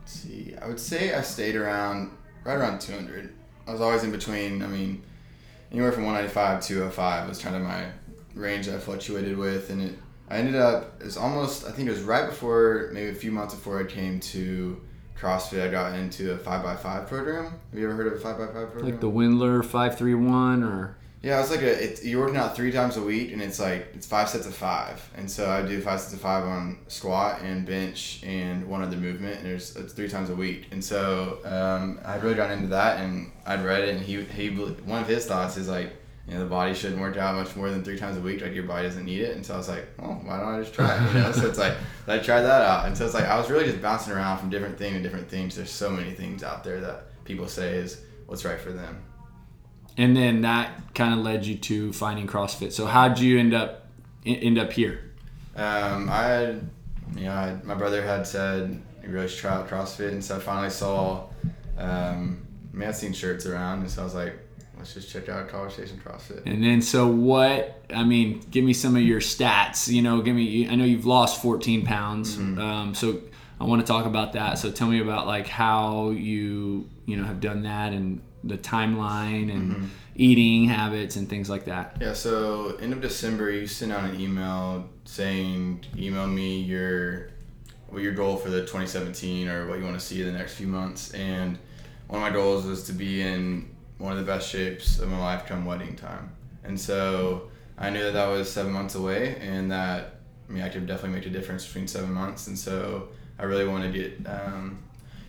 Let's 0.00 0.12
see, 0.12 0.54
I 0.60 0.66
would 0.66 0.80
say 0.80 1.14
I 1.14 1.20
stayed 1.22 1.56
around 1.56 2.10
right 2.44 2.54
around 2.54 2.80
200. 2.80 3.32
I 3.66 3.72
was 3.72 3.80
always 3.80 4.04
in 4.04 4.10
between. 4.12 4.62
I 4.62 4.66
mean, 4.66 5.02
anywhere 5.72 5.92
from 5.92 6.04
195 6.04 6.60
to 6.62 6.68
205 6.68 7.28
was 7.28 7.40
kind 7.42 7.56
of 7.56 7.62
my 7.62 7.86
range 8.34 8.66
that 8.66 8.76
I 8.76 8.78
fluctuated 8.78 9.36
with, 9.36 9.70
and 9.70 9.82
it. 9.82 9.98
I 10.28 10.38
ended 10.38 10.56
up. 10.56 11.00
It's 11.00 11.16
almost. 11.16 11.66
I 11.66 11.70
think 11.70 11.88
it 11.88 11.92
was 11.92 12.02
right 12.02 12.28
before, 12.28 12.90
maybe 12.92 13.10
a 13.10 13.14
few 13.14 13.30
months 13.32 13.54
before 13.54 13.80
I 13.80 13.84
came 13.84 14.18
to 14.20 14.80
CrossFit. 15.18 15.62
I 15.66 15.68
got 15.70 15.94
into 15.94 16.32
a 16.32 16.38
five 16.38 16.62
by 16.64 16.74
five 16.76 17.06
program. 17.08 17.44
Have 17.70 17.78
you 17.78 17.84
ever 17.86 17.94
heard 17.94 18.08
of 18.08 18.14
a 18.14 18.18
five 18.20 18.36
by 18.38 18.46
five 18.46 18.70
program? 18.72 18.84
Like 18.84 19.00
the 19.00 19.10
Wendler 19.10 19.62
531, 19.64 20.62
or 20.64 20.96
Yeah, 21.26 21.40
it's 21.40 21.50
like 21.50 21.62
a 21.62 21.84
it's 21.84 22.04
you're 22.04 22.20
working 22.20 22.36
out 22.36 22.54
three 22.54 22.70
times 22.70 22.96
a 22.96 23.02
week, 23.02 23.32
and 23.32 23.42
it's 23.42 23.58
like 23.58 23.88
it's 23.94 24.06
five 24.06 24.28
sets 24.28 24.46
of 24.46 24.54
five, 24.54 25.02
and 25.16 25.28
so 25.28 25.50
I 25.50 25.60
do 25.60 25.80
five 25.80 26.00
sets 26.00 26.12
of 26.12 26.20
five 26.20 26.44
on 26.44 26.78
squat 26.86 27.40
and 27.42 27.66
bench 27.66 28.20
and 28.22 28.64
one 28.68 28.80
other 28.80 28.96
movement, 28.96 29.38
and 29.38 29.46
there's 29.46 29.74
it's 29.74 29.92
three 29.92 30.08
times 30.08 30.30
a 30.30 30.36
week, 30.36 30.68
and 30.70 30.84
so 30.84 31.40
um, 31.44 31.98
I'd 32.04 32.22
really 32.22 32.36
gotten 32.36 32.58
into 32.58 32.68
that, 32.68 33.00
and 33.00 33.32
I'd 33.44 33.64
read 33.64 33.82
it, 33.82 33.96
and 33.96 34.04
he 34.04 34.22
he 34.22 34.50
one 34.50 35.02
of 35.02 35.08
his 35.08 35.26
thoughts 35.26 35.56
is 35.56 35.68
like 35.68 35.90
you 36.28 36.34
know 36.34 36.44
the 36.44 36.46
body 36.48 36.72
shouldn't 36.74 37.00
work 37.00 37.16
out 37.16 37.34
much 37.34 37.56
more 37.56 37.70
than 37.70 37.82
three 37.82 37.98
times 37.98 38.16
a 38.16 38.20
week, 38.20 38.40
like 38.40 38.54
your 38.54 38.62
body 38.62 38.86
doesn't 38.86 39.04
need 39.04 39.22
it, 39.22 39.34
and 39.34 39.44
so 39.44 39.54
I 39.54 39.56
was 39.56 39.68
like, 39.68 39.88
oh, 39.98 40.20
why 40.22 40.38
don't 40.38 40.54
I 40.54 40.60
just 40.60 40.74
try 40.74 40.94
it, 40.94 41.12
you 41.12 41.20
know? 41.22 41.32
so 41.32 41.48
it's 41.48 41.58
like 41.58 41.74
I 42.06 42.18
tried 42.18 42.42
that 42.42 42.62
out, 42.62 42.86
and 42.86 42.96
so 42.96 43.04
it's 43.04 43.14
like 43.14 43.24
I 43.24 43.36
was 43.36 43.50
really 43.50 43.64
just 43.64 43.82
bouncing 43.82 44.12
around 44.12 44.38
from 44.38 44.48
different 44.48 44.78
thing 44.78 44.92
to 44.92 45.00
different 45.00 45.28
things. 45.28 45.56
There's 45.56 45.72
so 45.72 45.90
many 45.90 46.12
things 46.12 46.44
out 46.44 46.62
there 46.62 46.80
that 46.82 47.24
people 47.24 47.48
say 47.48 47.78
is 47.78 48.00
what's 48.26 48.44
right 48.44 48.60
for 48.60 48.70
them. 48.70 49.02
And 49.96 50.16
then 50.16 50.42
that 50.42 50.94
kind 50.94 51.14
of 51.14 51.24
led 51.24 51.46
you 51.46 51.56
to 51.56 51.92
finding 51.92 52.26
CrossFit. 52.26 52.72
So 52.72 52.86
how'd 52.86 53.18
you 53.18 53.38
end 53.38 53.54
up 53.54 53.86
end 54.24 54.58
up 54.58 54.72
here? 54.72 55.12
Um, 55.54 56.08
I 56.10 56.22
had, 56.24 56.70
you 57.16 57.24
know, 57.24 57.32
I, 57.32 57.56
my 57.64 57.74
brother 57.74 58.02
had 58.02 58.26
said 58.26 58.80
he 59.00 59.08
really 59.08 59.28
should 59.28 59.38
try 59.38 59.54
out 59.54 59.68
CrossFit, 59.68 60.12
and 60.12 60.24
so 60.24 60.36
I 60.36 60.40
finally 60.40 60.70
saw. 60.70 61.24
Um, 61.78 62.46
I 62.78 62.90
seen 62.92 63.14
shirts 63.14 63.46
around, 63.46 63.80
and 63.80 63.90
so 63.90 64.02
I 64.02 64.04
was 64.04 64.14
like, 64.14 64.34
let's 64.76 64.92
just 64.92 65.10
check 65.10 65.30
out 65.30 65.48
College 65.48 65.72
Station 65.72 66.00
CrossFit. 66.04 66.44
And 66.44 66.62
then, 66.62 66.82
so 66.82 67.06
what? 67.06 67.82
I 67.94 68.04
mean, 68.04 68.44
give 68.50 68.64
me 68.64 68.74
some 68.74 68.96
of 68.96 69.02
your 69.02 69.20
stats. 69.20 69.88
You 69.88 70.02
know, 70.02 70.20
give 70.20 70.36
me. 70.36 70.68
I 70.68 70.74
know 70.74 70.84
you've 70.84 71.06
lost 71.06 71.40
14 71.40 71.86
pounds. 71.86 72.36
Um, 72.36 72.94
so 72.94 73.22
I 73.60 73.64
want 73.64 73.80
to 73.80 73.86
talk 73.90 74.04
about 74.04 74.34
that. 74.34 74.58
So 74.58 74.70
tell 74.70 74.88
me 74.88 75.00
about 75.00 75.26
like 75.26 75.46
how 75.46 76.10
you 76.10 76.88
you 77.06 77.16
know 77.16 77.24
have 77.24 77.40
done 77.40 77.62
that 77.62 77.92
and 77.92 78.20
the 78.48 78.58
timeline 78.58 79.52
and 79.52 79.90
eating 80.14 80.66
habits 80.66 81.16
and 81.16 81.28
things 81.28 81.50
like 81.50 81.66
that. 81.66 81.96
Yeah, 82.00 82.12
so 82.12 82.76
end 82.80 82.92
of 82.92 83.00
December, 83.00 83.50
you 83.50 83.66
sent 83.66 83.92
out 83.92 84.08
an 84.08 84.20
email 84.20 84.88
saying, 85.04 85.84
email 85.96 86.26
me 86.26 86.60
your 86.60 87.30
what 87.88 88.02
your 88.02 88.12
goal 88.12 88.36
for 88.36 88.50
the 88.50 88.60
2017 88.60 89.48
or 89.48 89.68
what 89.68 89.78
you 89.78 89.84
want 89.84 89.98
to 89.98 90.04
see 90.04 90.20
in 90.20 90.26
the 90.26 90.36
next 90.36 90.54
few 90.54 90.66
months. 90.66 91.12
And 91.12 91.58
one 92.08 92.22
of 92.22 92.28
my 92.28 92.34
goals 92.34 92.66
was 92.66 92.84
to 92.84 92.92
be 92.92 93.22
in 93.22 93.70
one 93.98 94.12
of 94.12 94.18
the 94.18 94.24
best 94.24 94.48
shapes 94.48 94.98
of 94.98 95.08
my 95.08 95.18
life 95.18 95.46
come 95.46 95.64
wedding 95.64 95.96
time. 95.96 96.32
And 96.64 96.78
so 96.78 97.48
I 97.78 97.90
knew 97.90 98.02
that 98.02 98.12
that 98.12 98.26
was 98.26 98.50
seven 98.50 98.72
months 98.72 98.94
away, 98.94 99.36
and 99.40 99.70
that 99.70 100.16
I 100.48 100.52
mean 100.52 100.62
I 100.62 100.68
could 100.68 100.86
definitely 100.86 101.18
make 101.18 101.26
a 101.26 101.30
difference 101.30 101.66
between 101.66 101.86
seven 101.86 102.12
months. 102.12 102.46
And 102.46 102.58
so 102.58 103.08
I 103.38 103.44
really 103.44 103.66
wanted 103.66 103.92
to 103.92 103.98
get 103.98 104.26
um, 104.26 104.82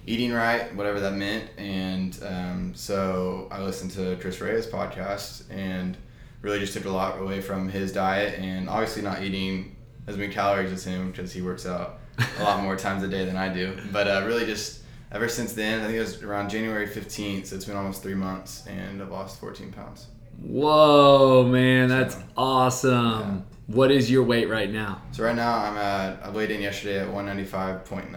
eating 0.08 0.32
right, 0.32 0.74
whatever 0.76 1.00
that 1.02 1.14
meant. 1.14 1.50
And 1.58 2.18
um, 2.26 2.74
so 2.74 3.48
I 3.52 3.62
listened 3.62 3.92
to 3.92 4.18
Chris 4.20 4.42
Reyes' 4.42 4.66
podcast 4.66 5.44
and 5.52 5.96
really 6.42 6.60
just 6.60 6.74
took 6.74 6.86
a 6.86 6.90
lot 6.90 7.20
away 7.20 7.42
from 7.42 7.70
his 7.70 7.92
diet 7.92 8.40
and 8.40 8.70
obviously 8.70 9.02
not 9.02 9.22
eating 9.22 9.76
as 10.08 10.18
many 10.18 10.34
calories 10.34 10.72
as 10.72 10.84
him 10.86 11.12
because 11.12 11.34
he 11.34 11.42
works 11.42 11.66
out 11.66 12.00
a 12.40 12.44
lot 12.44 12.64
more 12.64 12.76
times 12.88 13.04
a 13.04 13.08
day 13.08 13.26
than 13.26 13.36
I 13.36 13.54
do. 13.54 13.78
But 13.92 14.08
uh, 14.08 14.24
really 14.26 14.46
just 14.46 14.82
ever 15.12 15.28
since 15.28 15.54
then, 15.54 15.82
I 15.82 15.86
think 15.86 15.98
it 15.98 16.00
was 16.00 16.24
around 16.24 16.50
January 16.50 16.88
15th, 16.88 17.48
so 17.48 17.56
it's 17.58 17.66
been 17.66 17.76
almost 17.76 18.02
three 18.02 18.16
months 18.16 18.66
and 18.66 19.02
I've 19.02 19.12
lost 19.12 19.40
14 19.42 19.72
pounds. 19.74 20.08
Whoa, 20.42 21.44
man, 21.44 21.90
that's 21.90 22.16
awesome. 22.38 23.46
What 23.66 23.92
is 23.92 24.10
your 24.10 24.24
weight 24.24 24.50
right 24.50 24.72
now? 24.72 25.02
So 25.12 25.24
right 25.24 25.36
now 25.36 25.58
I'm 25.58 25.76
at, 25.76 26.24
I 26.24 26.30
weighed 26.30 26.52
in 26.52 26.62
yesterday 26.62 27.00
at 27.00 27.08
195.9, 27.08 28.16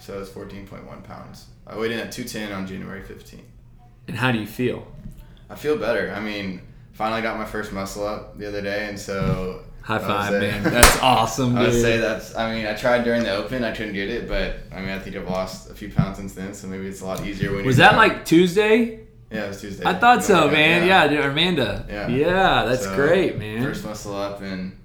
so 0.00 0.20
it's 0.20 0.30
14.1 0.30 1.04
pounds. 1.04 1.46
I 1.66 1.76
weighed 1.78 1.92
in 1.92 1.98
at 2.00 2.10
210 2.12 2.52
on 2.52 2.66
January 2.66 3.02
15th. 3.02 3.40
And 4.08 4.16
how 4.16 4.32
do 4.32 4.38
you 4.38 4.46
feel? 4.46 4.86
I 5.48 5.54
feel 5.54 5.76
better. 5.76 6.12
I 6.16 6.20
mean, 6.20 6.62
finally 6.92 7.22
got 7.22 7.38
my 7.38 7.44
first 7.44 7.72
muscle 7.72 8.06
up 8.06 8.38
the 8.38 8.48
other 8.48 8.60
day, 8.62 8.88
and 8.88 8.98
so 8.98 9.62
High 9.82 9.98
five, 9.98 10.30
say- 10.30 10.40
man. 10.40 10.62
That's 10.72 11.00
awesome, 11.00 11.56
I 11.56 11.62
would 11.62 11.70
dude. 11.72 11.80
say 11.82 11.96
that's. 11.98 12.36
I 12.36 12.54
mean, 12.54 12.66
I 12.66 12.74
tried 12.74 13.02
during 13.04 13.22
the 13.22 13.34
open, 13.34 13.64
I 13.64 13.72
couldn't 13.74 13.94
get 13.94 14.08
it, 14.10 14.28
but 14.28 14.56
I 14.72 14.80
mean, 14.80 14.90
I 14.90 14.98
think 14.98 15.16
I've 15.16 15.28
lost 15.28 15.70
a 15.70 15.74
few 15.74 15.90
pounds 15.90 16.18
since 16.18 16.34
then, 16.34 16.54
so 16.54 16.66
maybe 16.68 16.86
it's 16.86 17.00
a 17.00 17.06
lot 17.06 17.24
easier 17.26 17.54
when. 17.54 17.64
Was 17.64 17.78
that 17.78 17.96
like 17.96 18.24
Tuesday? 18.24 19.00
Yeah, 19.30 19.44
it 19.44 19.48
was 19.48 19.60
Tuesday. 19.60 19.84
I 19.86 19.94
thought 19.94 20.24
so, 20.24 20.46
Yeah, 20.46 20.50
man. 20.52 20.86
Yeah, 20.88 21.06
dude, 21.08 21.20
Amanda. 21.24 21.86
Yeah. 21.88 22.08
Yeah, 22.08 22.64
that's 22.66 22.82
So, 22.84 22.94
great, 22.96 23.38
man. 23.38 23.62
First 23.62 23.84
muscle 23.84 24.14
up, 24.16 24.42
and 24.42 24.76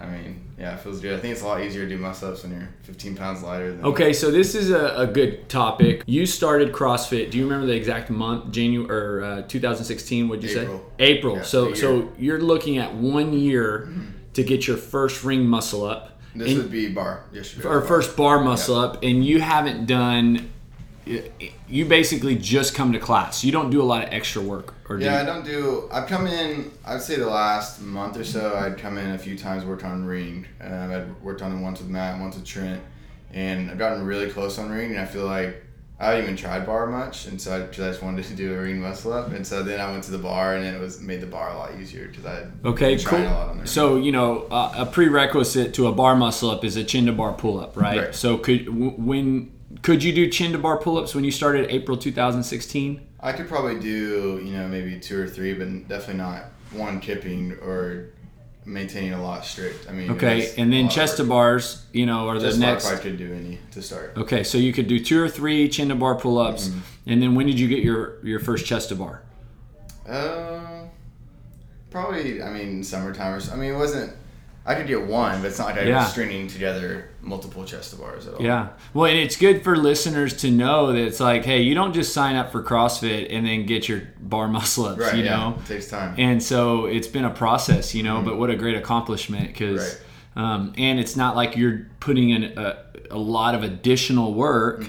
I 0.00 0.06
mean, 0.06 0.40
yeah, 0.56 0.74
it 0.74 0.80
feels 0.80 1.00
good. 1.00 1.18
I 1.18 1.20
think 1.20 1.32
it's 1.32 1.42
a 1.42 1.46
lot 1.46 1.60
easier 1.60 1.82
to 1.82 1.88
do 1.88 1.98
muscle 1.98 2.30
ups 2.30 2.44
when 2.44 2.52
you're 2.52 2.68
15 2.82 3.16
pounds 3.16 3.42
lighter. 3.42 3.72
Than 3.72 3.84
Okay, 3.84 4.12
so 4.12 4.30
this 4.30 4.54
is 4.54 4.70
a, 4.70 4.94
a 4.96 5.06
good 5.08 5.48
topic. 5.48 6.04
You 6.06 6.24
started 6.24 6.72
CrossFit. 6.72 7.32
Do 7.32 7.38
you 7.38 7.44
remember 7.44 7.66
the 7.66 7.74
exact 7.74 8.08
month, 8.08 8.52
January 8.52 8.88
or 8.88 9.24
uh, 9.24 9.42
2016? 9.48 10.28
What'd 10.28 10.44
you 10.44 10.50
April. 10.60 10.78
say? 10.78 11.04
April. 11.04 11.36
Yeah, 11.38 11.42
so 11.42 11.74
so 11.74 12.12
you're 12.16 12.40
looking 12.40 12.78
at 12.78 12.94
one 12.94 13.32
year 13.32 13.88
to 14.34 14.44
get 14.44 14.68
your 14.68 14.76
first 14.76 15.24
ring 15.24 15.44
muscle 15.46 15.84
up, 15.84 16.16
This 16.34 16.50
and- 16.50 16.58
would 16.58 16.70
be 16.70 16.88
bar 16.90 17.24
yesterday. 17.32 17.66
or 17.66 17.80
bar. 17.80 17.88
first 17.88 18.16
bar 18.16 18.38
muscle 18.44 18.76
up, 18.78 19.02
and 19.02 19.24
you 19.24 19.40
haven't 19.40 19.86
done. 19.86 20.50
You 21.68 21.86
basically 21.86 22.36
just 22.36 22.74
come 22.74 22.92
to 22.92 22.98
class. 22.98 23.42
You 23.42 23.50
don't 23.50 23.70
do 23.70 23.80
a 23.80 23.84
lot 23.84 24.04
of 24.04 24.12
extra 24.12 24.42
work, 24.42 24.74
or 24.88 24.96
do 24.98 25.04
Yeah, 25.04 25.20
I 25.20 25.24
don't 25.24 25.44
do. 25.44 25.88
I've 25.92 26.06
come 26.06 26.26
in. 26.26 26.70
I'd 26.84 27.02
say 27.02 27.16
the 27.16 27.26
last 27.26 27.80
month 27.82 28.16
or 28.16 28.24
so, 28.24 28.56
I'd 28.56 28.78
come 28.78 28.98
in 28.98 29.10
a 29.10 29.18
few 29.18 29.36
times, 29.36 29.64
worked 29.64 29.84
on 29.84 30.04
ring. 30.04 30.46
Um, 30.60 30.90
I'd 30.90 31.22
worked 31.22 31.42
on 31.42 31.52
it 31.56 31.60
once 31.60 31.80
with 31.80 31.88
Matt, 31.88 32.20
once 32.20 32.36
with 32.36 32.44
Trent, 32.44 32.82
and 33.32 33.70
I've 33.70 33.78
gotten 33.78 34.04
really 34.04 34.30
close 34.30 34.58
on 34.58 34.70
ring. 34.70 34.90
And 34.92 35.00
I 35.00 35.04
feel 35.06 35.26
like 35.26 35.64
I 36.00 36.06
haven't 36.10 36.22
even 36.24 36.36
tried 36.36 36.64
bar 36.64 36.86
much, 36.86 37.26
and 37.26 37.40
so 37.40 37.56
I 37.64 37.72
just 37.72 38.02
wanted 38.02 38.24
to 38.26 38.34
do 38.34 38.54
a 38.54 38.58
ring 38.62 38.80
muscle 38.80 39.12
up. 39.12 39.32
And 39.32 39.44
so 39.44 39.64
then 39.64 39.80
I 39.80 39.90
went 39.90 40.04
to 40.04 40.12
the 40.12 40.18
bar, 40.18 40.54
and 40.54 40.64
it 40.64 40.78
was 40.80 41.00
made 41.00 41.20
the 41.20 41.26
bar 41.26 41.50
a 41.50 41.56
lot 41.58 41.72
easier 41.80 42.06
because 42.06 42.24
I 42.24 42.46
Okay, 42.64 42.96
cool. 42.98 43.18
a 43.18 43.24
lot 43.24 43.48
on. 43.48 43.66
So 43.66 43.96
you 43.96 44.12
know, 44.12 44.46
uh, 44.50 44.72
a 44.78 44.86
prerequisite 44.86 45.74
to 45.74 45.88
a 45.88 45.92
bar 45.92 46.14
muscle 46.14 46.50
up 46.50 46.64
is 46.64 46.76
a 46.76 46.84
chin 46.84 47.06
to 47.06 47.12
bar 47.12 47.32
pull 47.32 47.58
up, 47.60 47.76
right? 47.76 47.98
Right. 47.98 48.14
So 48.14 48.38
could 48.38 48.66
w- 48.66 48.92
when 48.92 49.50
could 49.82 50.02
you 50.04 50.12
do 50.14 50.28
chin 50.30 50.52
to 50.52 50.58
bar 50.58 50.78
pull 50.78 50.98
ups 50.98 51.14
when 51.16 51.24
you 51.24 51.30
started 51.32 51.68
April 51.68 51.96
2016? 51.96 53.00
I 53.20 53.32
could 53.32 53.48
probably 53.48 53.78
do 53.80 54.40
you 54.44 54.52
know 54.52 54.68
maybe 54.68 54.98
two 55.00 55.20
or 55.20 55.26
three, 55.28 55.54
but 55.54 55.88
definitely 55.88 56.14
not 56.22 56.44
one 56.72 57.00
kipping 57.00 57.52
or 57.54 58.10
maintaining 58.64 59.14
a 59.14 59.22
lot 59.22 59.44
strict. 59.44 59.88
I 59.88 59.92
mean, 59.92 60.10
Okay, 60.10 60.52
and 60.58 60.70
then 60.72 60.88
chest 60.90 61.16
to 61.16 61.24
bars, 61.24 61.86
you 61.92 62.04
know, 62.06 62.28
are 62.28 62.38
the 62.38 62.48
Chest 62.48 62.60
bar 62.60 62.70
next. 62.70 62.86
probably 62.88 63.02
could 63.10 63.18
do 63.18 63.32
any 63.32 63.58
to 63.72 63.80
start. 63.82 64.12
Okay, 64.16 64.44
so 64.44 64.58
you 64.58 64.72
could 64.72 64.86
do 64.88 65.02
two 65.02 65.20
or 65.22 65.28
three 65.28 65.68
chin 65.68 65.88
to 65.88 65.94
bar 65.94 66.14
pull 66.16 66.38
ups, 66.38 66.68
Mm-hmm. 66.68 66.78
and 67.10 67.22
then 67.22 67.34
when 67.34 67.46
did 67.46 67.58
you 67.58 67.66
get 67.68 67.82
your 67.82 68.24
your 68.24 68.40
first 68.40 68.66
chest 68.66 68.90
to 68.90 68.94
bar? 68.94 69.22
Um, 70.06 70.88
probably. 71.90 72.42
I 72.42 72.50
mean, 72.50 72.82
summertime 72.84 73.34
or 73.34 73.40
so. 73.40 73.52
I 73.52 73.56
mean, 73.56 73.72
it 73.72 73.76
wasn't. 73.76 74.12
I 74.68 74.74
could 74.74 74.86
get 74.86 75.02
one, 75.06 75.40
but 75.40 75.48
it's 75.48 75.58
not 75.58 75.68
like 75.68 75.78
I 75.78 75.82
Yeah. 75.84 76.04
stringing 76.04 76.46
together 76.46 77.08
multiple 77.22 77.64
chest 77.64 77.90
to 77.92 77.96
bars 77.96 78.26
at 78.26 78.34
all. 78.34 78.42
Yeah. 78.42 78.68
Well, 78.92 79.06
and 79.10 79.18
it's 79.18 79.34
good 79.36 79.64
for 79.64 79.76
listeners 79.76 80.36
to 80.42 80.50
know 80.50 80.92
that 80.92 80.98
it's 80.98 81.20
like, 81.20 81.44
hey, 81.46 81.62
you 81.62 81.74
don't 81.74 81.94
just 81.94 82.12
sign 82.12 82.36
up 82.36 82.52
for 82.52 82.62
CrossFit 82.62 83.28
and 83.34 83.46
then 83.46 83.64
get 83.64 83.88
your 83.88 84.02
bar 84.20 84.46
muscle 84.58 84.84
ups, 84.84 85.00
Right. 85.00 85.16
you 85.16 85.24
yeah. 85.24 85.36
know. 85.36 85.56
It 85.64 85.66
takes 85.66 85.88
time. 85.88 86.14
And 86.18 86.42
so 86.42 86.84
it's 86.84 87.08
been 87.08 87.24
a 87.24 87.30
process, 87.30 87.94
you 87.94 88.02
know, 88.02 88.20
but 88.22 88.38
what 88.38 88.50
a 88.50 88.56
great 88.56 88.76
accomplishment 88.76 89.46
because, 89.48 89.98
um, 90.36 90.74
and 90.76 91.00
it's 91.00 91.16
not 91.16 91.34
like 91.34 91.56
you're 91.56 91.86
putting 92.00 92.28
in 92.30 92.44
a, 92.58 92.76
a 93.10 93.18
lot 93.18 93.54
of 93.54 93.62
additional 93.62 94.34
work 94.34 94.84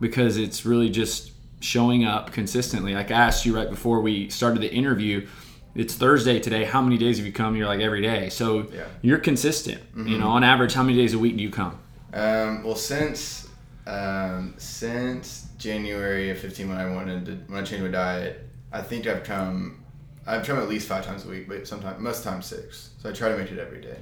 because 0.00 0.38
it's 0.38 0.64
really 0.64 0.88
just 0.88 1.32
showing 1.60 2.04
up 2.04 2.32
consistently. 2.32 2.94
Like 2.94 3.10
I 3.10 3.14
asked 3.14 3.44
you 3.44 3.54
right 3.54 3.68
before 3.68 4.00
we 4.00 4.30
started 4.30 4.62
the 4.62 4.72
interview, 4.72 5.26
it's 5.78 5.94
Thursday 5.94 6.40
today. 6.40 6.64
How 6.64 6.82
many 6.82 6.98
days 6.98 7.18
have 7.18 7.26
you 7.26 7.32
come? 7.32 7.54
You're 7.56 7.66
like 7.68 7.80
every 7.80 8.02
day. 8.02 8.28
So 8.28 8.66
Yeah. 8.74 8.84
you're 9.00 9.18
consistent. 9.18 9.80
You 9.96 10.02
Mm-hmm. 10.02 10.20
know, 10.20 10.28
on 10.28 10.42
average, 10.44 10.74
how 10.74 10.82
many 10.82 10.96
days 10.98 11.14
a 11.14 11.18
week 11.18 11.36
do 11.36 11.42
you 11.42 11.50
come? 11.50 11.78
Um, 12.12 12.64
well, 12.64 12.74
since 12.76 13.46
um, 13.86 14.52
since 14.58 15.48
January 15.56 16.28
of 16.30 16.38
15, 16.38 16.68
when 16.68 16.76
I 16.78 16.92
wanted 16.94 17.24
to 17.26 17.32
when 17.50 17.60
I 17.60 17.64
changed 17.64 17.84
my 17.84 17.90
diet, 17.90 18.44
I 18.72 18.82
think 18.82 19.06
I've 19.06 19.24
come 19.24 19.82
I've 20.26 20.44
come 20.44 20.58
at 20.58 20.68
least 20.68 20.88
five 20.88 21.06
times 21.06 21.24
a 21.24 21.28
week, 21.28 21.48
but 21.48 21.66
sometimes 21.66 21.98
most 22.00 22.22
times 22.24 22.44
six. 22.46 22.90
So 22.98 23.08
I 23.08 23.12
try 23.12 23.30
to 23.30 23.36
make 23.38 23.50
it 23.50 23.58
every 23.58 23.80
day. 23.80 23.96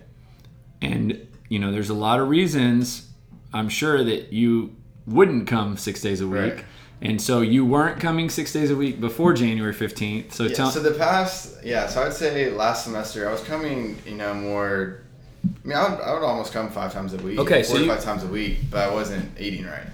And 0.83 1.27
you 1.49 1.59
know, 1.59 1.71
there's 1.73 1.91
a 1.91 1.95
lot 1.95 2.19
of 2.21 2.29
reasons. 2.29 3.09
I'm 3.53 3.69
sure 3.69 4.03
that 4.03 4.33
you 4.33 4.75
wouldn't 5.07 5.47
come 5.47 5.77
six 5.77 6.01
days 6.01 6.21
a 6.21 6.27
week. 6.27 6.55
Right. 6.57 6.65
And 7.03 7.21
so 7.21 7.43
you 7.43 7.65
weren't 7.65 8.01
coming 8.01 8.31
six 8.31 8.53
days 8.53 8.71
a 8.71 8.77
week 8.77 9.01
before 9.01 9.35
January 9.35 9.75
15th. 9.75 10.33
So 10.33 10.45
Yeah, 10.45 10.55
tell 10.55 10.71
so 10.71 10.81
the 10.81 10.93
past, 10.93 11.57
yeah. 11.63 11.87
So 11.87 12.03
I'd 12.03 12.15
say 12.15 12.51
last 12.51 12.85
semester 12.85 13.29
I 13.29 13.33
was 13.33 13.43
coming, 13.43 13.99
you 14.07 14.15
know, 14.15 14.33
more. 14.33 15.03
I 15.45 15.69
mean, 15.69 15.77
I 15.77 15.89
would, 15.89 16.01
I 16.01 16.13
would 16.15 16.23
almost 16.23 16.53
come 16.53 16.71
five 16.71 16.93
times 16.93 17.13
a 17.13 17.19
week. 17.19 17.39
Okay, 17.39 17.63
so 17.63 17.77
you- 17.77 17.89
five 17.89 18.03
times 18.03 18.25
a 18.25 18.29
week, 18.29 18.59
but 18.71 18.89
I 18.89 18.93
wasn't 18.93 19.39
eating 19.39 19.67
right. 19.67 19.87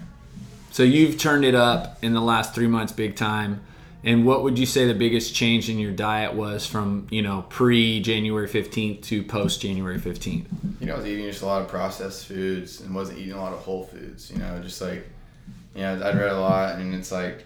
So 0.70 0.82
you've 0.84 1.18
turned 1.18 1.44
it 1.44 1.54
up 1.54 1.98
in 2.02 2.14
the 2.14 2.20
last 2.22 2.54
three 2.54 2.66
months, 2.68 2.92
big 2.92 3.16
time. 3.16 3.60
And 4.04 4.24
what 4.26 4.42
would 4.42 4.58
you 4.58 4.66
say 4.66 4.86
the 4.86 4.94
biggest 4.94 5.34
change 5.34 5.68
in 5.68 5.78
your 5.78 5.92
diet 5.92 6.34
was 6.34 6.66
from 6.66 7.06
you 7.10 7.22
know 7.22 7.44
pre 7.48 8.00
January 8.00 8.48
fifteenth 8.48 9.02
to 9.02 9.22
post 9.22 9.60
January 9.60 9.98
fifteenth? 9.98 10.48
You 10.80 10.86
know, 10.86 10.94
I 10.94 10.96
was 10.96 11.06
eating 11.06 11.26
just 11.26 11.42
a 11.42 11.46
lot 11.46 11.62
of 11.62 11.68
processed 11.68 12.26
foods 12.26 12.80
and 12.80 12.94
wasn't 12.94 13.18
eating 13.18 13.34
a 13.34 13.40
lot 13.40 13.52
of 13.52 13.60
whole 13.60 13.84
foods. 13.84 14.30
You 14.32 14.38
know, 14.38 14.60
just 14.60 14.80
like, 14.80 15.06
you 15.74 15.82
know, 15.82 15.94
I'd 15.94 16.16
read 16.16 16.32
a 16.32 16.40
lot, 16.40 16.76
and 16.76 16.94
it's 16.94 17.12
like, 17.12 17.44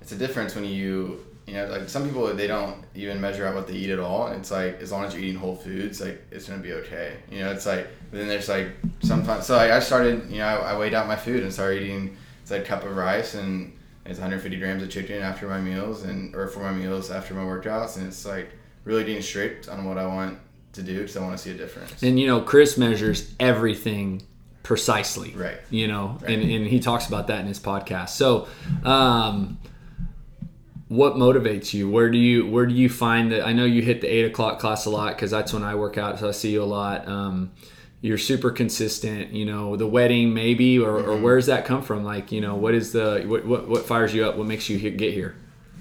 it's 0.00 0.12
a 0.12 0.16
difference 0.16 0.54
when 0.54 0.64
you, 0.64 1.24
you 1.46 1.54
know, 1.54 1.66
like 1.66 1.88
some 1.88 2.04
people 2.04 2.26
they 2.34 2.46
don't 2.46 2.84
even 2.94 3.20
measure 3.20 3.46
out 3.46 3.54
what 3.54 3.66
they 3.66 3.74
eat 3.74 3.90
at 3.90 3.98
all, 3.98 4.28
and 4.28 4.40
it's 4.40 4.50
like 4.50 4.80
as 4.80 4.92
long 4.92 5.04
as 5.04 5.14
you're 5.14 5.22
eating 5.22 5.38
whole 5.38 5.56
foods, 5.56 6.00
like 6.00 6.22
it's 6.30 6.48
gonna 6.48 6.62
be 6.62 6.72
okay. 6.74 7.16
You 7.30 7.40
know, 7.40 7.50
it's 7.50 7.66
like, 7.66 7.88
then 8.10 8.28
there's 8.28 8.48
like 8.48 8.68
sometimes. 9.00 9.46
So 9.46 9.56
like, 9.56 9.70
I 9.70 9.80
started, 9.80 10.30
you 10.30 10.38
know, 10.38 10.46
I, 10.46 10.72
I 10.72 10.78
weighed 10.78 10.94
out 10.94 11.06
my 11.06 11.16
food 11.16 11.42
and 11.42 11.52
started 11.52 11.82
eating. 11.82 12.16
It's 12.42 12.50
like 12.50 12.62
a 12.62 12.64
cup 12.64 12.84
of 12.84 12.96
rice 12.96 13.34
and 13.34 13.72
it's 14.08 14.18
150 14.18 14.58
grams 14.58 14.82
of 14.82 14.88
chicken 14.88 15.22
after 15.22 15.46
my 15.46 15.60
meals 15.60 16.04
and 16.04 16.34
or 16.34 16.48
for 16.48 16.60
my 16.60 16.72
meals 16.72 17.10
after 17.10 17.34
my 17.34 17.42
workouts, 17.42 17.98
and 17.98 18.06
it's 18.06 18.24
like 18.24 18.50
really 18.84 19.04
being 19.04 19.20
strict 19.20 19.68
on 19.68 19.84
what 19.84 19.98
I 19.98 20.06
want 20.06 20.38
to 20.72 20.82
do 20.82 20.98
because 20.98 21.16
I 21.16 21.20
want 21.20 21.36
to 21.36 21.42
see 21.42 21.50
a 21.50 21.54
difference. 21.54 22.02
And 22.02 22.18
you 22.18 22.26
know, 22.26 22.40
Chris 22.40 22.78
measures 22.78 23.34
everything 23.38 24.22
precisely. 24.68 25.30
Right. 25.34 25.56
You 25.70 25.88
know, 25.88 26.18
Right. 26.20 26.38
and, 26.38 26.42
and 26.50 26.66
he 26.66 26.78
talks 26.78 27.08
about 27.08 27.28
that 27.28 27.40
in 27.40 27.46
his 27.46 27.58
podcast. 27.58 28.10
So, 28.10 28.46
um, 28.84 29.56
what 30.88 31.14
motivates 31.14 31.72
you? 31.72 31.88
Where 31.90 32.10
do 32.10 32.18
you 32.18 32.46
where 32.46 32.66
do 32.66 32.74
you 32.74 32.90
find 32.90 33.32
that? 33.32 33.46
I 33.46 33.54
know 33.54 33.64
you 33.64 33.80
hit 33.80 34.02
the 34.02 34.08
eight 34.08 34.26
o'clock 34.26 34.58
class 34.58 34.84
a 34.84 34.90
lot 34.90 35.14
because 35.14 35.30
that's 35.30 35.54
when 35.54 35.62
I 35.62 35.74
work 35.74 35.96
out, 35.96 36.18
so 36.18 36.28
I 36.28 36.32
see 36.32 36.52
you 36.52 36.62
a 36.62 36.64
lot. 36.64 37.08
Um, 37.08 37.50
you're 38.02 38.18
super 38.18 38.50
consistent. 38.50 39.32
You 39.32 39.46
know, 39.46 39.74
the 39.76 39.86
wedding 39.86 40.34
maybe, 40.34 40.78
or, 40.78 40.98
or 40.98 41.16
where 41.16 41.36
does 41.36 41.46
that 41.46 41.64
come 41.64 41.80
from? 41.82 42.04
Like, 42.04 42.30
you 42.30 42.42
know, 42.42 42.54
what 42.54 42.74
is 42.74 42.92
the 42.92 43.24
what 43.26 43.46
what, 43.46 43.68
what 43.68 43.86
fires 43.86 44.12
you 44.14 44.26
up? 44.26 44.36
What 44.36 44.46
makes 44.46 44.68
you 44.68 44.78
get 44.90 45.14
here? 45.14 45.34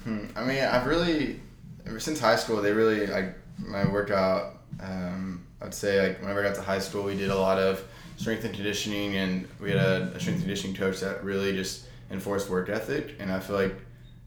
I 0.05 0.45
mean, 0.45 0.63
I've 0.63 0.87
really 0.87 1.41
ever 1.85 1.99
since 1.99 2.21
high 2.21 2.37
school. 2.37 2.61
They 2.61 2.71
really 2.71 3.05
like 3.07 3.35
my 3.59 3.85
workout. 3.85 4.59
Um, 4.81 5.45
I'd 5.61 5.73
say 5.73 6.07
like 6.07 6.21
whenever 6.21 6.39
I 6.41 6.47
got 6.47 6.55
to 6.55 6.61
high 6.61 6.79
school, 6.79 7.03
we 7.03 7.17
did 7.17 7.29
a 7.31 7.35
lot 7.37 7.59
of 7.59 7.83
strength 8.17 8.43
and 8.43 8.53
conditioning, 8.53 9.15
and 9.15 9.47
we 9.59 9.71
had 9.71 9.79
a, 9.79 10.11
a 10.15 10.19
strength 10.19 10.37
and 10.37 10.41
conditioning 10.41 10.75
coach 10.75 10.99
that 10.99 11.23
really 11.23 11.55
just 11.55 11.87
enforced 12.11 12.49
work 12.49 12.69
ethic. 12.69 13.15
And 13.19 13.31
I 13.31 13.39
feel 13.39 13.55
like 13.55 13.75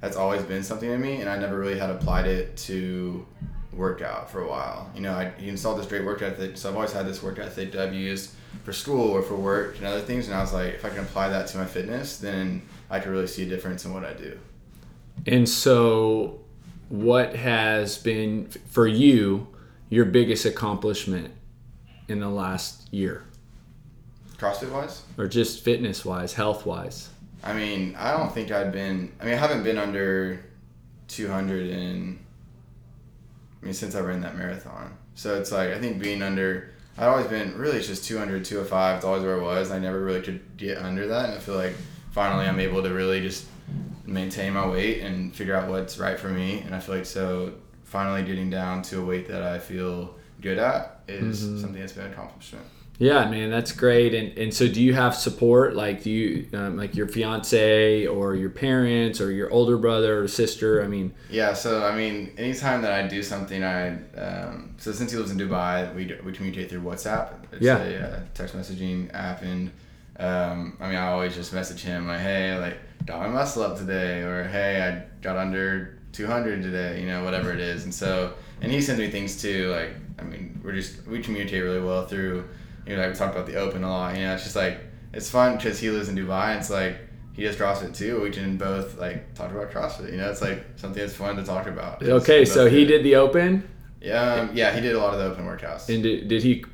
that's 0.01 0.17
always 0.17 0.43
been 0.43 0.63
something 0.63 0.91
in 0.91 1.01
me, 1.01 1.21
and 1.21 1.29
I 1.29 1.39
never 1.39 1.59
really 1.59 1.79
had 1.79 1.91
applied 1.91 2.27
it 2.27 2.57
to 2.59 3.27
workout 3.73 4.31
for 4.31 4.43
a 4.43 4.49
while. 4.49 4.91
You 4.95 5.03
know, 5.03 5.13
I, 5.13 5.33
he 5.39 5.49
installed 5.49 5.79
this 5.79 5.87
great 5.87 6.05
work 6.05 6.23
ethic, 6.23 6.57
so 6.57 6.71
I've 6.71 6.77
always 6.77 6.93
had 6.93 7.07
this 7.07 7.23
work 7.23 7.39
ethic 7.39 7.73
that 7.73 7.89
I've 7.89 7.95
used 7.95 8.31
for 8.65 8.73
school 8.73 9.11
or 9.11 9.23
for 9.23 9.37
work 9.37 9.77
and 9.79 9.87
other 9.87 10.01
things. 10.01 10.27
And 10.27 10.35
I 10.35 10.41
was 10.41 10.53
like, 10.53 10.75
if 10.75 10.85
I 10.85 10.89
can 10.89 11.01
apply 11.01 11.29
that 11.29 11.47
to 11.49 11.59
my 11.59 11.67
fitness, 11.67 12.19
then 12.19 12.63
I 12.89 13.01
could 13.01 13.11
really 13.11 13.27
see 13.27 13.45
a 13.45 13.49
difference 13.49 13.85
in 13.85 13.93
what 13.93 14.05
I 14.05 14.13
do. 14.13 14.39
And 15.27 15.49
so, 15.49 16.41
what 16.89 17.37
has 17.37 17.99
been 17.99 18.49
for 18.49 18.87
you 18.87 19.47
your 19.91 20.05
biggest 20.05 20.45
accomplishment 20.45 21.33
in 22.09 22.21
the 22.21 22.29
last 22.29 22.93
year, 22.93 23.25
CrossFit 24.41 24.73
wise. 24.73 25.03
or 25.19 25.29
just 25.29 25.63
fitness 25.63 26.05
wise, 26.05 26.33
health 26.33 26.65
wise? 26.65 27.11
I 27.45 27.53
mean, 27.53 27.95
I 27.99 28.17
don't 28.17 28.33
think 28.33 28.51
I'd 28.51 28.73
been. 28.73 29.13
I 29.21 29.25
mean, 29.25 29.35
I 29.35 29.37
haven't 29.37 29.63
been 29.63 29.79
under 29.79 30.45
200 31.09 31.69
in. 31.69 32.19
I 33.61 33.65
mean, 33.65 33.75
since 33.75 33.95
I 33.95 34.01
ran 34.01 34.23
that 34.23 34.37
marathon. 34.37 34.97
So 35.15 35.39
it's 35.39 35.53
like 35.53 35.71
I 35.71 35.79
think 35.79 36.01
being 36.01 36.23
under. 36.23 36.71
I'd 36.99 37.07
always 37.07 37.29
been 37.29 37.57
really 37.57 37.79
it's 37.79 37.87
just 37.87 38.05
200, 38.05 38.45
205. 38.45 38.97
It's 38.97 39.05
always 39.05 39.23
where 39.23 39.41
I 39.41 39.43
was. 39.43 39.71
I 39.71 39.79
never 39.79 40.03
really 40.03 40.21
could 40.21 40.41
get 40.57 40.79
under 40.79 41.07
that, 41.09 41.27
and 41.27 41.35
I 41.35 41.39
feel 41.39 41.55
like 41.55 41.75
finally 42.11 42.47
I'm 42.47 42.61
able 42.61 42.83
to 42.83 42.91
really 42.91 43.21
just 43.21 43.47
maintain 44.05 44.55
my 44.55 44.67
weight 44.67 45.03
and 45.03 45.35
figure 45.35 45.55
out 45.55 45.69
what's 45.69 45.99
right 45.99 46.19
for 46.19 46.29
me. 46.29 46.61
And 46.61 46.75
I 46.75 46.81
feel 46.81 46.97
like 46.97 47.07
so 47.07 47.55
finally 47.85 48.23
getting 48.23 48.51
down 48.51 48.83
to 48.83 49.01
a 49.01 49.05
weight 49.05 49.29
that 49.29 49.43
I 49.43 49.59
feel 49.59 50.15
good 50.41 50.59
at 50.59 51.01
is 51.09 51.43
mm-hmm. 51.43 51.61
something 51.61 51.81
that's 51.81 51.93
been 51.93 52.07
an 52.07 52.13
accomplishment. 52.13 52.67
Yeah, 53.01 53.31
man, 53.31 53.49
that's 53.51 53.73
great. 53.73 54.13
And 54.13 54.37
and 54.37 54.53
so, 54.53 54.69
do 54.69 54.81
you 54.83 54.93
have 54.93 55.15
support? 55.15 55.75
Like, 55.75 56.03
do 56.03 56.11
you 56.11 56.47
um, 56.53 56.77
like 56.77 56.95
your 56.95 57.09
fiance 57.09 58.07
or 58.07 58.35
your 58.35 58.51
parents 58.51 59.23
or 59.23 59.33
your 59.33 59.51
older 59.51 59.79
brother 59.79 60.23
or 60.23 60.29
sister? 60.29 60.85
I 60.85 60.87
mean, 60.87 61.15
Yeah, 61.31 61.55
so 61.55 61.83
I 61.83 61.97
mean, 61.97 62.35
anytime 62.37 62.83
that 62.83 62.93
I 62.93 63.09
do 63.09 63.23
something, 63.23 63.65
I 63.65 63.97
um, 64.19 64.75
so 64.77 64.93
since 64.93 65.11
he 65.13 65.17
lives 65.17 65.31
in 65.31 65.39
Dubai, 65.39 65.95
we, 65.95 66.15
we 66.23 66.33
communicate 66.33 66.69
through 66.69 66.83
WhatsApp. 66.83 67.33
It's 67.53 67.63
Yeah. 67.63 67.79
a 67.79 68.03
uh, 68.03 68.21
text 68.35 68.55
messaging 68.55 69.09
app, 69.15 69.41
and 69.41 69.71
um, 70.19 70.77
I 70.79 70.89
mean, 70.89 70.97
I 70.99 71.07
always 71.09 71.35
just 71.35 71.55
message 71.55 71.81
him 71.83 72.07
like, 72.07 72.21
"Hey, 72.21 72.59
like 72.59 72.77
got 73.07 73.21
my 73.21 73.29
muscle 73.29 73.63
up 73.63 73.79
today," 73.79 74.21
or 74.21 74.45
"Hey, 74.45 74.83
I 74.83 75.03
got 75.23 75.39
under 75.39 75.99
200 76.13 76.63
today," 76.63 77.01
you 77.01 77.07
know, 77.07 77.25
whatever 77.25 77.51
it 77.51 77.61
is. 77.61 77.85
And 77.85 77.95
so, 77.95 78.35
and 78.61 78.71
he 78.71 78.83
sends 78.83 79.01
me 79.01 79.09
things 79.11 79.41
too. 79.41 79.71
Like, 79.71 79.95
I 80.19 80.23
mean, 80.23 80.61
we're 80.63 80.73
just 80.75 81.07
we 81.07 81.23
communicate 81.23 81.63
really 81.65 81.81
well 81.81 82.07
through. 82.07 82.45
You 82.91 82.97
know, 82.97 83.03
like 83.03 83.13
we 83.13 83.17
talk 83.19 83.33
about 83.33 83.47
the 83.47 83.55
open 83.55 83.85
a 83.85 83.89
lot. 83.89 84.17
You 84.17 84.23
know, 84.25 84.35
it's 84.35 84.43
just 84.43 84.57
like 84.57 84.81
it's 85.13 85.31
fun 85.31 85.57
because 85.57 85.79
he 85.79 85.91
lives 85.91 86.09
in 86.09 86.17
Dubai. 86.17 86.47
And 86.51 86.59
it's 86.59 86.71
like 86.71 86.99
he 87.35 87.45
does 87.45 87.55
CrossFit 87.57 87.97
too. 87.97 88.21
We 88.21 88.31
can 88.31 88.57
both 88.57 88.99
like 88.99 89.33
talk 89.35 89.53
about 89.53 89.71
CrossFit. 89.71 90.11
You 90.11 90.19
know, 90.19 90.29
it's 90.29 90.43
like 90.43 90.65
something 90.77 91.01
that's 91.01 91.15
fun 91.15 91.37
to 91.37 91.45
talk 91.45 91.69
about. 91.69 92.03
It's- 92.03 92.23
okay, 92.23 92.45
so 92.45 92.69
he 92.69 92.85
did 92.85 93.05
the 93.05 93.15
open, 93.15 93.69
Yeah, 94.01 94.35
um, 94.35 94.51
yeah, 94.55 94.75
he 94.75 94.81
did 94.81 94.97
a 94.97 94.99
lot 94.99 95.15
of 95.15 95.21
the 95.21 95.27
open 95.27 95.45
workouts. 95.47 95.89
and 95.89 96.03
did, 96.03 96.27
did 96.27 96.43
he 96.43 96.65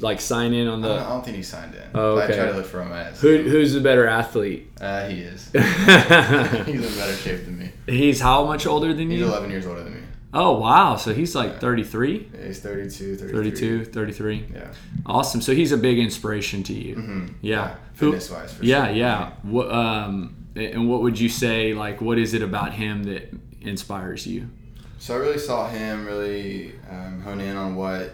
like 0.00 0.20
sign 0.20 0.52
in 0.52 0.68
on 0.68 0.84
I, 0.84 0.88
don't, 0.88 0.98
I 0.98 1.08
don't 1.08 1.24
think 1.24 1.36
he 1.38 1.42
signed 1.42 1.74
in. 1.74 1.82
Oh, 1.94 2.18
okay. 2.18 2.34
I 2.34 2.36
tried 2.36 2.50
to 2.52 2.56
look 2.58 2.66
for 2.66 2.82
him 2.82 2.92
at. 2.92 3.14
Who, 3.14 3.38
who's 3.42 3.72
the 3.72 3.80
better 3.80 4.06
athlete? 4.06 4.70
Uh, 4.80 5.08
he 5.08 5.22
is. 5.22 5.46
He's 5.52 5.58
in 5.58 6.98
better 6.98 7.14
shape 7.14 7.44
than 7.46 7.58
me. 7.58 7.72
He's 7.86 8.20
how 8.20 8.44
much 8.44 8.66
older 8.66 8.92
than 8.94 9.10
you? 9.10 9.18
He's 9.24 9.26
11 9.26 9.50
years 9.50 9.66
older 9.66 9.82
than 9.82 9.94
me. 9.94 10.01
Oh 10.34 10.58
wow, 10.58 10.96
so 10.96 11.12
he's 11.12 11.34
like 11.34 11.60
33, 11.60 12.30
Yeah, 12.34 12.46
he's 12.46 12.60
32, 12.60 13.16
33. 13.16 13.50
32, 13.50 13.84
33. 13.84 14.46
Yeah. 14.54 14.68
Awesome. 15.04 15.42
So 15.42 15.54
he's 15.54 15.72
a 15.72 15.76
big 15.76 15.98
inspiration 15.98 16.62
to 16.64 16.72
you. 16.72 16.94
hmm 16.94 17.26
Yeah. 17.42 17.74
Who- 17.96 18.12
Fitness 18.12 18.30
wise, 18.30 18.52
for 18.54 18.64
yeah, 18.64 18.86
sure. 18.86 18.96
yeah. 18.96 19.32
What, 19.42 19.70
um, 19.70 20.34
and 20.56 20.88
what 20.88 21.02
would 21.02 21.20
you 21.20 21.28
say? 21.28 21.74
Like, 21.74 22.00
what 22.00 22.18
is 22.18 22.32
it 22.34 22.42
about 22.42 22.72
him 22.72 23.04
that 23.04 23.30
inspires 23.60 24.26
you? 24.26 24.48
So 24.98 25.14
I 25.14 25.18
really 25.18 25.38
saw 25.38 25.68
him 25.68 26.06
really 26.06 26.72
um, 26.90 27.20
hone 27.20 27.40
in 27.40 27.56
on 27.56 27.74
what 27.76 28.12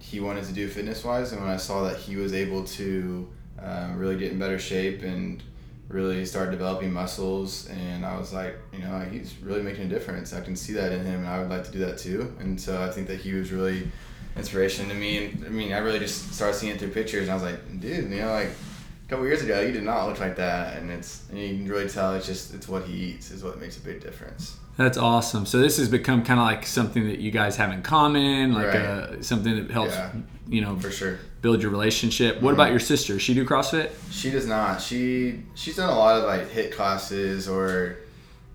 he 0.00 0.18
wanted 0.18 0.44
to 0.46 0.52
do 0.52 0.66
fitness 0.68 1.04
wise, 1.04 1.30
and 1.32 1.40
when 1.42 1.50
I 1.50 1.56
saw 1.58 1.84
that 1.84 1.96
he 1.96 2.16
was 2.16 2.34
able 2.34 2.64
to 2.64 3.28
um, 3.62 3.96
really 3.98 4.16
get 4.16 4.32
in 4.32 4.38
better 4.38 4.58
shape 4.58 5.02
and 5.02 5.40
really 5.88 6.24
started 6.24 6.52
developing 6.52 6.92
muscles, 6.92 7.68
and 7.68 8.04
I 8.04 8.16
was 8.16 8.32
like, 8.32 8.56
you 8.72 8.78
know, 8.78 9.00
he's 9.10 9.36
really 9.42 9.62
making 9.62 9.84
a 9.84 9.88
difference. 9.88 10.32
I 10.32 10.40
can 10.40 10.56
see 10.56 10.72
that 10.74 10.92
in 10.92 11.04
him, 11.04 11.20
and 11.20 11.28
I 11.28 11.38
would 11.38 11.50
like 11.50 11.64
to 11.64 11.70
do 11.70 11.80
that 11.80 11.98
too. 11.98 12.34
And 12.40 12.60
so 12.60 12.82
I 12.82 12.90
think 12.90 13.06
that 13.08 13.20
he 13.20 13.34
was 13.34 13.52
really 13.52 13.90
inspiration 14.36 14.88
to 14.88 14.94
me. 14.94 15.26
And 15.26 15.44
I 15.44 15.48
mean, 15.48 15.72
I 15.72 15.78
really 15.78 15.98
just 15.98 16.32
started 16.32 16.54
seeing 16.54 16.72
it 16.72 16.78
through 16.78 16.90
pictures, 16.90 17.22
and 17.22 17.30
I 17.30 17.34
was 17.34 17.42
like, 17.42 17.80
dude, 17.80 18.10
you 18.10 18.20
know, 18.20 18.32
like 18.32 18.48
a 18.48 19.08
couple 19.08 19.26
years 19.26 19.42
ago, 19.42 19.60
you 19.60 19.72
did 19.72 19.84
not 19.84 20.06
look 20.08 20.20
like 20.20 20.36
that, 20.36 20.78
and 20.78 20.90
it's 20.90 21.24
and 21.30 21.38
you 21.38 21.48
can 21.48 21.68
really 21.68 21.88
tell 21.88 22.14
it's 22.14 22.26
just 22.26 22.54
it's 22.54 22.68
what 22.68 22.84
he 22.84 22.94
eats 22.94 23.30
is 23.30 23.44
what 23.44 23.60
makes 23.60 23.76
a 23.76 23.80
big 23.80 24.00
difference. 24.00 24.56
That's 24.76 24.96
awesome. 24.96 25.44
So 25.46 25.58
this 25.60 25.76
has 25.76 25.88
become 25.88 26.24
kind 26.24 26.40
of 26.40 26.46
like 26.46 26.64
something 26.66 27.06
that 27.06 27.18
you 27.18 27.30
guys 27.30 27.56
have 27.56 27.72
in 27.72 27.82
common, 27.82 28.54
like 28.54 28.68
Right. 28.68 28.76
uh, 28.76 29.22
something 29.22 29.54
that 29.56 29.70
helps, 29.70 29.92
Yeah. 29.94 30.10
you 30.48 30.60
know, 30.62 30.78
For 30.78 30.90
sure. 30.90 31.18
build 31.42 31.60
your 31.60 31.70
relationship. 31.70 32.40
What 32.40 32.54
about 32.54 32.70
your 32.70 32.80
sister? 32.80 33.18
She 33.18 33.34
do 33.34 33.44
CrossFit? 33.44 33.90
She 34.10 34.30
does 34.30 34.46
not. 34.46 34.80
She 34.80 35.42
she's 35.54 35.76
done 35.76 35.90
a 35.90 35.98
lot 35.98 36.16
of 36.18 36.24
like 36.24 36.50
HIIT 36.50 36.72
classes 36.72 37.48
or 37.48 37.96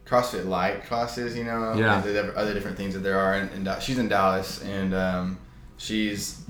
CrossFit 0.08 0.46
light 0.48 0.86
classes. 0.88 1.38
You 1.38 1.44
know, 1.44 1.76
Yeah. 1.78 2.02
the 2.02 2.36
other 2.36 2.54
different 2.54 2.78
things 2.78 2.94
that 2.96 3.02
there 3.02 3.20
are. 3.20 3.34
And, 3.36 3.68
and 3.68 3.82
she's 3.82 4.00
in 4.00 4.08
Dallas, 4.10 4.62
and 4.64 4.96
um, 4.96 5.38
she's, 5.78 6.42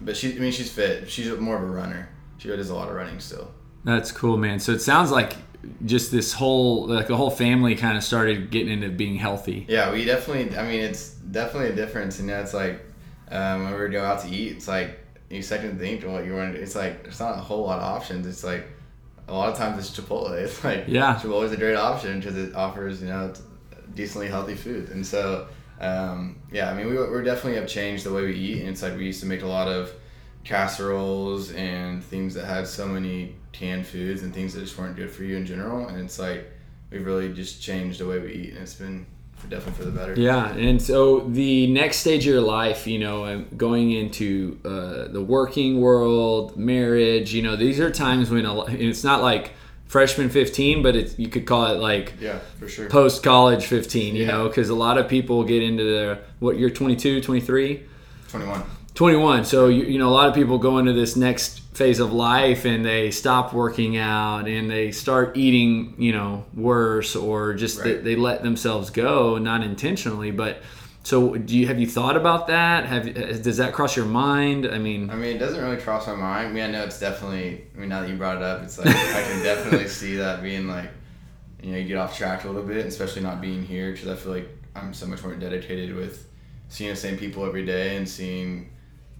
but 0.00 0.16
she 0.16 0.34
I 0.34 0.38
mean 0.40 0.50
she's 0.52 0.70
fit. 0.70 1.08
She's 1.08 1.30
more 1.38 1.56
of 1.56 1.62
a 1.62 1.66
runner. 1.66 2.08
She 2.38 2.48
does 2.48 2.70
a 2.70 2.74
lot 2.74 2.88
of 2.88 2.94
running 2.96 3.20
still. 3.20 3.52
That's 3.84 4.10
cool, 4.10 4.36
man. 4.36 4.58
So 4.58 4.72
it 4.72 4.80
sounds 4.80 5.10
like 5.12 5.36
just 5.84 6.10
this 6.10 6.32
whole 6.32 6.86
like 6.86 7.06
the 7.06 7.16
whole 7.16 7.30
family 7.30 7.74
kind 7.74 7.96
of 7.96 8.04
started 8.04 8.50
getting 8.50 8.72
into 8.72 8.88
being 8.90 9.16
healthy. 9.16 9.66
Yeah, 9.68 9.92
we 9.92 10.04
definitely. 10.04 10.56
I 10.56 10.62
mean, 10.66 10.80
it's 10.80 11.10
definitely 11.10 11.70
a 11.70 11.74
difference. 11.74 12.18
You 12.20 12.26
know, 12.26 12.40
it's 12.40 12.54
like 12.54 12.80
um, 13.30 13.64
when 13.64 13.80
we 13.80 13.88
go 13.88 14.04
out 14.04 14.20
to 14.22 14.28
eat, 14.28 14.56
it's 14.56 14.68
like 14.68 14.98
you 15.30 15.42
second 15.42 15.78
think 15.78 16.04
what 16.04 16.24
you 16.24 16.34
want. 16.34 16.56
It's 16.56 16.74
like 16.74 17.04
there's 17.04 17.20
not 17.20 17.38
a 17.38 17.40
whole 17.40 17.64
lot 17.64 17.78
of 17.78 17.84
options. 17.84 18.26
It's 18.26 18.44
like 18.44 18.66
a 19.28 19.32
lot 19.32 19.48
of 19.50 19.56
times 19.56 19.78
it's 19.78 19.98
Chipotle. 19.98 20.30
It's 20.42 20.62
like 20.64 20.84
Yeah. 20.88 21.14
Chipotle 21.14 21.44
is 21.44 21.52
a 21.52 21.56
great 21.56 21.76
option 21.76 22.18
because 22.18 22.36
it 22.36 22.54
offers 22.54 23.00
you 23.00 23.08
know 23.08 23.32
decently 23.94 24.28
healthy 24.28 24.54
food. 24.54 24.90
And 24.90 25.06
so 25.06 25.48
um, 25.80 26.36
yeah, 26.50 26.70
I 26.70 26.74
mean 26.74 26.88
we 26.88 26.96
we 26.96 27.24
definitely 27.24 27.56
have 27.56 27.68
changed 27.68 28.04
the 28.04 28.12
way 28.12 28.22
we 28.22 28.34
eat. 28.34 28.60
And 28.60 28.68
it's 28.70 28.82
like 28.82 28.96
we 28.96 29.06
used 29.06 29.20
to 29.20 29.26
make 29.26 29.42
a 29.42 29.46
lot 29.46 29.68
of 29.68 29.92
casseroles 30.44 31.52
and 31.52 32.02
things 32.02 32.34
that 32.34 32.44
had 32.46 32.66
so 32.66 32.86
many 32.86 33.36
canned 33.52 33.86
foods 33.86 34.22
and 34.22 34.32
things 34.34 34.54
that 34.54 34.60
just 34.60 34.76
weren't 34.78 34.96
good 34.96 35.10
for 35.10 35.24
you 35.24 35.36
in 35.36 35.46
general. 35.46 35.86
And 35.88 35.98
it's 36.00 36.18
like 36.18 36.50
we've 36.90 37.04
really 37.06 37.32
just 37.32 37.62
changed 37.62 38.00
the 38.00 38.06
way 38.06 38.18
we 38.18 38.32
eat, 38.32 38.50
and 38.54 38.58
it's 38.62 38.74
been 38.74 39.06
for 39.36 39.46
definitely 39.48 39.72
for 39.84 39.90
the 39.90 39.90
better. 39.98 40.14
Yeah, 40.14 40.52
and 40.54 40.80
so 40.80 41.20
the 41.20 41.66
next 41.72 41.98
stage 41.98 42.26
of 42.26 42.32
your 42.34 42.42
life, 42.42 42.86
you 42.86 42.98
know, 42.98 43.44
going 43.56 43.92
into 43.92 44.58
uh, 44.64 45.08
the 45.08 45.22
working 45.22 45.80
world, 45.80 46.56
marriage, 46.56 47.32
you 47.34 47.42
know, 47.42 47.56
these 47.56 47.80
are 47.80 47.90
times 47.90 48.30
when 48.30 48.44
a, 48.46 48.64
it's 48.66 49.02
not 49.04 49.22
like 49.22 49.52
freshman 49.86 50.30
15, 50.30 50.82
but 50.82 50.96
it's 50.96 51.18
you 51.18 51.28
could 51.28 51.44
call 51.46 51.66
it 51.66 51.78
like 51.78 52.14
Yeah, 52.20 52.38
for 52.58 52.68
sure. 52.68 52.88
post 52.88 53.22
college 53.22 53.66
15, 53.66 54.14
you 54.14 54.22
Yeah. 54.24 54.28
know, 54.32 54.48
because 54.48 54.68
a 54.70 54.74
lot 54.74 54.96
of 54.96 55.08
people 55.08 55.44
get 55.44 55.62
into 55.62 55.82
the 55.84 56.18
what 56.38 56.56
you're 56.58 56.70
22, 56.70 57.20
23. 57.20 57.82
21. 58.28 58.62
21 58.94 59.44
so 59.44 59.68
you, 59.68 59.84
you 59.84 59.98
know 59.98 60.08
a 60.08 60.10
lot 60.10 60.28
of 60.28 60.34
people 60.34 60.58
go 60.58 60.78
into 60.78 60.92
this 60.92 61.16
next 61.16 61.60
phase 61.74 61.98
of 61.98 62.12
life 62.12 62.64
and 62.64 62.84
they 62.84 63.10
stop 63.10 63.54
working 63.54 63.96
out 63.96 64.46
and 64.46 64.70
they 64.70 64.92
start 64.92 65.36
eating 65.36 65.94
you 65.98 66.12
know 66.12 66.44
worse 66.54 67.16
or 67.16 67.54
just 67.54 67.82
they, 67.82 67.94
they 67.94 68.16
let 68.16 68.42
themselves 68.42 68.90
go 68.90 69.38
not 69.38 69.62
intentionally 69.62 70.30
but 70.30 70.62
so 71.04 71.34
do 71.34 71.56
you 71.56 71.66
have 71.66 71.80
you 71.80 71.86
thought 71.86 72.16
about 72.16 72.48
that 72.48 72.84
have 72.84 73.42
does 73.42 73.56
that 73.56 73.72
cross 73.72 73.96
your 73.96 74.04
mind 74.04 74.66
i 74.66 74.78
mean 74.78 75.08
I 75.08 75.14
mean, 75.14 75.36
it 75.36 75.38
doesn't 75.38 75.62
really 75.62 75.78
cross 75.78 76.06
my 76.06 76.14
mind. 76.14 76.48
I 76.48 76.52
mean, 76.52 76.62
I 76.62 76.70
know 76.70 76.84
it's 76.84 77.00
definitely. 77.00 77.64
I 77.74 77.80
mean, 77.80 77.88
now 77.88 78.00
that 78.00 78.08
you 78.08 78.16
brought 78.16 78.36
it 78.36 78.42
up, 78.42 78.62
it's 78.62 78.78
like 78.78 78.88
I 78.88 79.22
can 79.22 79.42
definitely 79.42 79.88
see 79.88 80.16
that 80.16 80.42
being 80.42 80.68
like, 80.68 80.90
you 81.62 81.72
know, 81.72 81.78
you 81.78 81.88
get 81.88 81.98
off 81.98 82.16
track 82.16 82.44
a 82.44 82.46
little 82.46 82.62
bit, 82.62 82.86
especially 82.86 83.22
not 83.22 83.40
being 83.40 83.64
here 83.64 83.92
because 83.92 84.08
I 84.08 84.16
feel 84.16 84.32
like 84.32 84.48
I'm 84.74 84.94
so 84.94 85.06
much 85.06 85.22
more 85.22 85.34
dedicated 85.34 85.94
with 85.94 86.28
seeing 86.68 86.90
the 86.90 86.96
same 86.96 87.18
people 87.18 87.44
every 87.44 87.64
day 87.66 87.96
and 87.96 88.08
seeing 88.08 88.70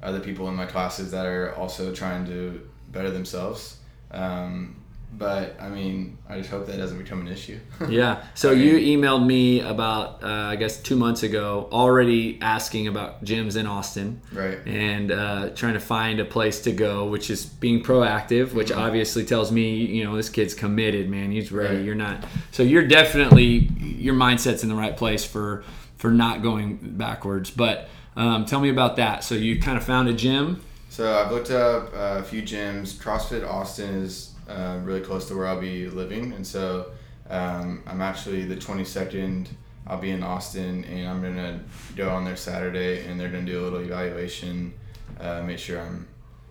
other 0.03 0.21
people 0.21 0.49
in 0.49 0.55
my 0.55 0.67
classes 0.67 1.11
that 1.13 1.27
are 1.27 1.55
also 1.55 1.95
trying 1.95 2.27
to 2.27 2.69
better 2.91 3.11
themselves. 3.11 3.79
Um, 4.11 4.77
but 5.15 5.61
I 5.61 5.69
mean, 5.69 6.17
I 6.29 6.39
just 6.39 6.51
hope 6.51 6.67
that 6.67 6.77
doesn't 6.77 6.97
become 6.97 7.21
an 7.21 7.29
issue. 7.29 7.59
yeah 7.89 8.25
so 8.35 8.51
I 8.51 8.55
you 8.55 8.99
emailed 8.99 9.27
me 9.27 9.61
about 9.61 10.23
uh, 10.23 10.27
i 10.27 10.57
guess 10.57 10.81
two 10.81 10.97
months 10.97 11.23
ago 11.23 11.69
already 11.71 12.39
asking 12.41 12.89
about 12.89 13.25
gyms 13.25 13.57
in 13.57 13.67
austin 13.67 14.23
right. 14.33 14.59
and 14.67 15.11
uh, 15.11 15.51
trying 15.51 15.75
to 15.75 15.81
find 15.81 16.21
a 16.21 16.25
place 16.25 16.61
to 16.63 16.73
go, 16.73 17.07
which 17.07 17.31
is 17.31 17.45
being 17.45 17.83
proactive, 17.83 18.53
which 18.53 18.73
obviously 18.73 19.25
tells 19.25 19.53
me, 19.53 19.77
you 19.77 20.05
know, 20.05 20.17
this 20.17 20.29
kid's 20.29 20.55
committed, 20.55 21.09
man. 21.09 21.31
He's 21.31 21.53
ready. 21.53 21.77
Right. 21.77 21.85
You're 21.85 21.95
not. 21.95 22.25
So 22.51 22.63
you're 22.63 22.87
definitely 22.87 23.71
your 23.79 24.15
mindset's 24.15 24.63
in 24.63 24.69
the 24.69 24.75
right 24.75 24.97
place 24.97 25.25
for 25.25 25.65
for 25.97 26.11
not 26.11 26.43
going 26.43 26.79
backwards. 26.97 27.51
But 27.51 27.89
um, 28.17 28.45
tell 28.45 28.61
me 28.61 28.69
about 28.69 28.97
that. 28.97 29.25
So 29.25 29.35
you 29.35 29.61
kind 29.61 29.77
of 29.77 29.85
found 29.85 30.09
a 30.09 30.13
gym. 30.13 30.63
So 30.89 31.19
I've 31.19 31.33
looked 31.33 31.51
up 31.51 31.93
uh, 31.95 32.19
a 32.21 32.23
few 32.23 32.43
gyms. 32.43 32.95
CrossFit 32.95 33.49
Austin 33.49 34.03
is 34.03 34.35
uh, 34.49 34.79
really 34.83 35.01
close 35.01 35.27
to 35.29 35.37
where 35.37 35.47
I'll 35.47 35.61
be 35.61 35.89
living, 35.89 36.33
and 36.33 36.47
so 36.47 36.91
um, 37.31 37.83
I'm 37.87 38.03
actually 38.03 38.45
the 38.45 38.57
22nd. 38.57 39.49
I'll 39.87 39.99
be 39.99 40.11
in 40.11 40.23
Austin, 40.23 40.85
and 40.85 41.09
I'm 41.09 41.23
gonna 41.23 41.61
go 41.97 42.11
on 42.11 42.25
there 42.25 42.37
Saturday, 42.37 43.07
and 43.07 43.19
they're 43.19 43.31
gonna 43.31 43.47
do 43.47 43.63
a 43.63 43.65
little 43.65 43.81
evaluation, 43.81 44.75
uh, 45.19 45.43
make 45.43 45.59
sure 45.59 45.81
I'm. 45.81 46.07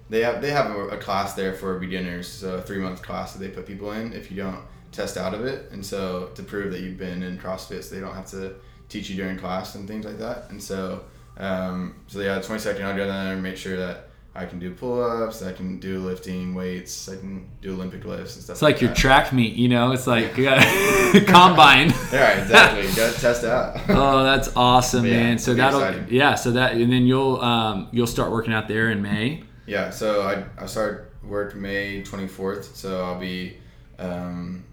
They 0.09 0.21
have 0.21 0.41
they 0.41 0.49
have 0.51 0.71
a, 0.71 0.87
a 0.89 0.97
class 0.97 1.35
there 1.35 1.53
for 1.53 1.77
beginners, 1.77 2.27
so 2.27 2.55
a 2.55 2.61
three 2.61 2.79
month 2.79 3.01
class 3.01 3.33
that 3.33 3.39
they 3.39 3.49
put 3.49 3.67
people 3.67 3.91
in 3.91 4.11
if 4.11 4.31
you 4.31 4.37
don't 4.37 4.59
test 4.91 5.17
out 5.17 5.33
of 5.33 5.45
it, 5.45 5.71
and 5.71 5.85
so 5.85 6.31
to 6.35 6.43
prove 6.43 6.71
that 6.73 6.81
you've 6.81 6.97
been 6.97 7.21
in 7.23 7.37
CrossFit, 7.37 7.83
so 7.83 7.95
they 7.95 8.01
don't 8.01 8.15
have 8.15 8.29
to 8.31 8.55
teach 8.89 9.09
you 9.09 9.15
during 9.15 9.37
class 9.37 9.75
and 9.75 9.87
things 9.87 10.03
like 10.03 10.17
that, 10.17 10.49
and 10.49 10.61
so 10.61 11.03
um, 11.37 11.95
so 12.07 12.19
yeah, 12.19 12.35
the 12.39 12.41
22nd 12.47 12.81
I'll 12.83 12.95
go 12.95 13.07
down 13.07 13.25
there 13.25 13.33
and 13.33 13.43
make 13.43 13.57
sure 13.57 13.77
that 13.77 14.07
I 14.33 14.45
can 14.45 14.59
do 14.59 14.73
pull 14.73 15.03
ups, 15.03 15.41
I 15.43 15.51
can 15.51 15.79
do 15.79 15.99
lifting 15.99 16.55
weights, 16.55 17.09
I 17.09 17.17
can 17.17 17.49
do 17.61 17.73
Olympic 17.73 18.05
lifts 18.05 18.35
and 18.35 18.43
stuff. 18.43 18.55
It's 18.55 18.61
like 18.61 18.79
your 18.79 18.89
that. 18.89 18.97
track 18.97 19.33
meet, 19.33 19.55
you 19.55 19.67
know. 19.67 19.91
It's 19.91 20.07
like 20.07 20.37
you 20.37 20.45
combine. 21.27 21.89
Yeah, 22.13 22.41
exactly. 22.41 22.87
You 22.87 22.95
gotta 22.95 23.19
test 23.19 23.43
out. 23.43 23.77
Oh, 23.89 24.23
that's 24.23 24.55
awesome, 24.55 25.05
Yeah, 25.05 25.11
man. 25.11 25.37
So 25.37 25.53
that'll 25.53 25.81
exciting. 25.81 26.07
yeah. 26.09 26.35
So 26.35 26.51
that 26.51 26.73
and 26.75 26.91
then 26.91 27.05
you'll 27.05 27.41
um, 27.41 27.87
you'll 27.91 28.07
start 28.07 28.31
working 28.31 28.53
out 28.53 28.67
there 28.67 28.91
in 28.91 29.01
May. 29.01 29.43
Yeah, 29.65 29.89
so 29.89 30.21
I, 30.21 30.43
I 30.61 30.65
start 30.65 31.13
work 31.23 31.55
May 31.55 32.01
24th, 32.01 32.75
so 32.75 33.03
I'll 33.03 33.19
be 33.19 33.57
um, 33.99 34.63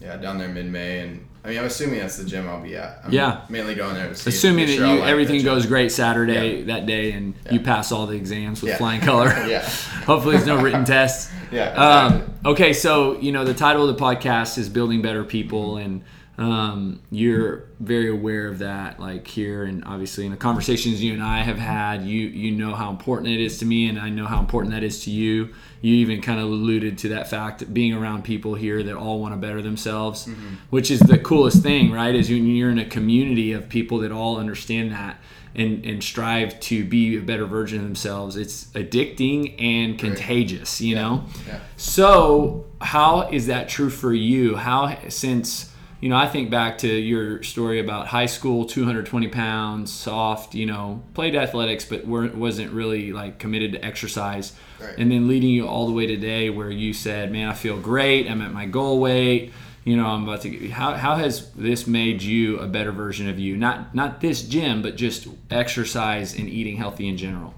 yeah 0.00 0.16
down 0.16 0.38
there 0.38 0.48
mid 0.48 0.66
May, 0.66 1.00
and 1.00 1.26
I 1.44 1.48
mean 1.48 1.58
I'm 1.58 1.64
assuming 1.64 2.00
that's 2.00 2.16
the 2.18 2.24
gym 2.24 2.48
I'll 2.48 2.60
be 2.62 2.76
at. 2.76 3.00
I'm 3.04 3.12
Yeah. 3.12 3.40
mainly 3.48 3.74
going 3.74 3.94
there 3.94 4.08
to 4.08 4.14
see. 4.14 4.28
Assuming 4.28 4.66
that 4.66 4.74
sure 4.74 4.86
you 4.96 5.02
everything 5.02 5.42
goes 5.42 5.64
great 5.66 5.90
Saturday 5.90 6.62
that 6.64 6.86
day 6.86 7.12
and 7.12 7.34
you 7.50 7.60
pass 7.60 7.92
all 7.92 8.06
the 8.06 8.16
exams 8.16 8.60
with 8.62 8.70
Yeah. 8.72 8.76
flying 8.78 9.00
color. 9.00 9.28
Yeah. 9.48 9.60
Hopefully, 10.06 10.36
there's 10.36 10.46
no 10.46 10.60
written 10.60 10.84
tests. 10.84 11.30
Yeah, 11.52 11.70
Um, 11.72 12.12
exactly. 12.12 12.50
okay, 12.52 12.72
so 12.72 13.18
you 13.18 13.32
know 13.32 13.44
the 13.44 13.54
title 13.54 13.88
of 13.88 13.96
the 13.96 14.00
podcast 14.00 14.56
is 14.56 14.68
"Building 14.68 15.02
Better 15.02 15.24
People," 15.24 15.78
and 15.78 16.02
um, 16.38 17.00
you're 17.10 17.64
very 17.80 18.08
aware 18.08 18.46
of 18.46 18.60
that. 18.60 19.00
Like 19.00 19.26
here, 19.26 19.64
and 19.64 19.82
obviously 19.84 20.24
in 20.26 20.30
the 20.30 20.36
conversations 20.36 21.02
you 21.02 21.12
and 21.12 21.22
I 21.22 21.38
have 21.42 21.58
had, 21.58 22.02
you 22.04 22.20
you 22.28 22.52
know 22.52 22.72
how 22.74 22.88
important 22.90 23.30
it 23.32 23.40
is 23.40 23.58
to 23.58 23.66
me, 23.66 23.88
and 23.88 23.98
I 23.98 24.10
know 24.10 24.26
how 24.26 24.38
important 24.38 24.72
that 24.74 24.84
is 24.84 25.02
to 25.06 25.10
you. 25.10 25.48
You 25.80 25.94
even 25.96 26.20
kind 26.20 26.38
of 26.38 26.46
alluded 26.46 26.98
to 26.98 27.08
that 27.10 27.30
fact 27.30 27.72
being 27.72 27.94
around 27.94 28.24
people 28.24 28.54
here 28.54 28.82
that 28.82 28.96
all 28.96 29.20
want 29.20 29.34
to 29.34 29.38
better 29.38 29.62
themselves, 29.62 30.26
mm-hmm. 30.26 30.56
which 30.70 30.90
is 30.90 31.00
the 31.00 31.18
coolest 31.18 31.62
thing, 31.62 31.90
right? 31.90 32.14
Is 32.14 32.28
when 32.28 32.46
you're 32.46 32.70
in 32.70 32.78
a 32.78 32.84
community 32.84 33.52
of 33.52 33.68
people 33.68 33.98
that 33.98 34.12
all 34.12 34.36
understand 34.38 34.92
that. 34.92 35.18
And, 35.52 35.84
and 35.84 36.02
strive 36.02 36.60
to 36.60 36.84
be 36.84 37.16
a 37.16 37.20
better 37.20 37.44
version 37.44 37.78
of 37.78 37.84
themselves. 37.84 38.36
It's 38.36 38.66
addicting 38.66 39.60
and 39.60 39.98
contagious, 39.98 40.80
you 40.80 40.94
know? 40.94 41.24
Yeah. 41.44 41.58
So, 41.76 42.66
how 42.80 43.28
is 43.32 43.48
that 43.48 43.68
true 43.68 43.90
for 43.90 44.14
you? 44.14 44.54
How, 44.54 44.96
since, 45.08 45.69
you 46.00 46.08
know, 46.08 46.16
I 46.16 46.26
think 46.26 46.50
back 46.50 46.78
to 46.78 46.88
your 46.88 47.42
story 47.42 47.78
about 47.78 48.06
high 48.06 48.26
school, 48.26 48.64
220 48.64 49.28
pounds, 49.28 49.92
soft, 49.92 50.54
you 50.54 50.64
know, 50.64 51.02
played 51.12 51.34
athletics, 51.36 51.84
but 51.84 52.06
weren't, 52.06 52.34
wasn't 52.34 52.72
really 52.72 53.12
like 53.12 53.38
committed 53.38 53.72
to 53.72 53.84
exercise. 53.84 54.54
Right. 54.80 54.96
And 54.96 55.12
then 55.12 55.28
leading 55.28 55.50
you 55.50 55.68
all 55.68 55.86
the 55.86 55.92
way 55.92 56.06
today 56.06 56.48
where 56.48 56.70
you 56.70 56.94
said, 56.94 57.30
man, 57.30 57.48
I 57.48 57.52
feel 57.52 57.78
great. 57.78 58.30
I'm 58.30 58.40
at 58.40 58.52
my 58.52 58.64
goal 58.64 58.98
weight. 58.98 59.52
You 59.84 59.96
know, 59.96 60.06
I'm 60.06 60.24
about 60.24 60.42
to. 60.42 60.68
How, 60.68 60.94
how 60.94 61.16
has 61.16 61.50
this 61.52 61.86
made 61.86 62.22
you 62.22 62.58
a 62.58 62.66
better 62.66 62.92
version 62.92 63.28
of 63.28 63.38
you? 63.38 63.56
Not 63.56 63.94
not 63.94 64.20
this 64.20 64.42
gym, 64.42 64.82
but 64.82 64.94
just 64.94 65.26
exercise 65.50 66.38
and 66.38 66.48
eating 66.48 66.76
healthy 66.76 67.08
in 67.08 67.16
general. 67.16 67.54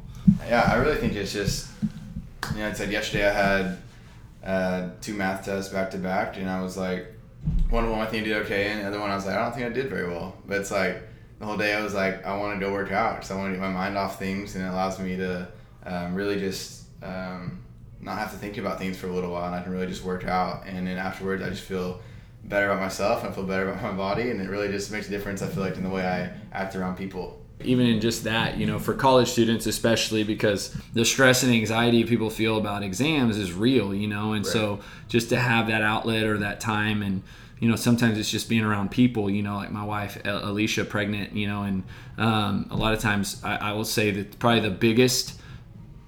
Yeah, 0.46 0.68
I 0.72 0.76
really 0.76 0.98
think 0.98 1.14
it's 1.14 1.32
just, 1.32 1.68
you 2.52 2.60
know, 2.60 2.68
I 2.68 2.72
said 2.74 2.92
yesterday 2.92 3.28
I 3.28 3.32
had 3.32 3.78
uh, 4.44 4.90
two 5.00 5.14
math 5.14 5.44
tests 5.44 5.72
back 5.72 5.90
to 5.90 5.98
back, 5.98 6.36
and 6.36 6.48
I 6.48 6.62
was 6.62 6.76
like, 6.76 7.12
one 7.70 7.84
of 7.84 7.90
them 7.90 7.98
I 7.98 8.06
think 8.06 8.24
I 8.24 8.28
did 8.28 8.36
okay, 8.44 8.70
and 8.70 8.82
the 8.82 8.88
other 8.88 9.00
one 9.00 9.10
I 9.10 9.14
was 9.14 9.26
like, 9.26 9.36
I 9.36 9.42
don't 9.42 9.54
think 9.54 9.66
I 9.66 9.70
did 9.70 9.88
very 9.88 10.08
well. 10.08 10.36
But 10.46 10.60
it's 10.60 10.70
like 10.70 11.02
the 11.38 11.46
whole 11.46 11.56
day 11.56 11.74
I 11.74 11.82
was 11.82 11.94
like, 11.94 12.24
I 12.24 12.36
want 12.36 12.58
to 12.58 12.64
go 12.64 12.72
work 12.72 12.92
out 12.92 13.16
because 13.16 13.30
I 13.30 13.36
want 13.36 13.52
to 13.52 13.58
get 13.58 13.60
my 13.60 13.72
mind 13.72 13.96
off 13.96 14.18
things, 14.18 14.54
and 14.54 14.64
it 14.64 14.68
allows 14.68 14.98
me 14.98 15.16
to 15.16 15.48
um, 15.84 16.14
really 16.14 16.38
just 16.38 16.84
um, 17.02 17.60
not 18.00 18.18
have 18.18 18.30
to 18.32 18.36
think 18.36 18.58
about 18.58 18.78
things 18.78 18.96
for 18.96 19.08
a 19.08 19.12
little 19.12 19.32
while, 19.32 19.46
and 19.46 19.54
I 19.54 19.62
can 19.62 19.72
really 19.72 19.86
just 19.86 20.04
work 20.04 20.24
out, 20.24 20.66
and 20.66 20.86
then 20.86 20.98
afterwards 20.98 21.42
I 21.42 21.50
just 21.50 21.62
feel 21.62 22.00
better 22.44 22.70
about 22.70 22.80
myself, 22.80 23.22
and 23.22 23.32
I 23.32 23.34
feel 23.34 23.44
better 23.44 23.68
about 23.68 23.82
my 23.82 23.92
body, 23.92 24.30
and 24.30 24.40
it 24.40 24.48
really 24.48 24.68
just 24.68 24.92
makes 24.92 25.08
a 25.08 25.10
difference. 25.10 25.42
I 25.42 25.48
feel 25.48 25.62
like 25.62 25.76
in 25.76 25.82
the 25.82 25.90
way 25.90 26.06
I 26.06 26.30
act 26.56 26.76
around 26.76 26.96
people. 26.96 27.41
Even 27.64 27.86
in 27.86 28.00
just 28.00 28.24
that, 28.24 28.56
you 28.58 28.66
know, 28.66 28.78
for 28.78 28.94
college 28.94 29.28
students 29.28 29.66
especially 29.66 30.24
because 30.24 30.76
the 30.94 31.04
stress 31.04 31.42
and 31.42 31.52
anxiety 31.52 32.04
people 32.04 32.30
feel 32.30 32.58
about 32.58 32.82
exams 32.82 33.36
is 33.36 33.52
real, 33.52 33.94
you 33.94 34.08
know, 34.08 34.32
and 34.32 34.46
so 34.46 34.80
just 35.08 35.28
to 35.30 35.36
have 35.36 35.66
that 35.68 35.82
outlet 35.82 36.24
or 36.24 36.38
that 36.38 36.60
time 36.60 37.02
and 37.02 37.22
you 37.58 37.68
know 37.68 37.76
sometimes 37.76 38.18
it's 38.18 38.30
just 38.30 38.48
being 38.48 38.64
around 38.64 38.90
people 38.90 39.30
you 39.30 39.40
know 39.40 39.54
like 39.54 39.70
my 39.70 39.84
wife 39.84 40.20
alicia 40.24 40.84
pregnant 40.84 41.32
you 41.32 41.46
know? 41.46 41.62
And 41.62 41.84
um, 42.18 42.66
a 42.72 42.76
lot 42.76 42.92
of 42.92 42.98
times 42.98 43.40
I, 43.44 43.56
I 43.56 43.72
will 43.72 43.84
say 43.84 44.10
that 44.10 44.38
probably 44.40 44.60
the 44.60 44.70
biggest 44.70 45.40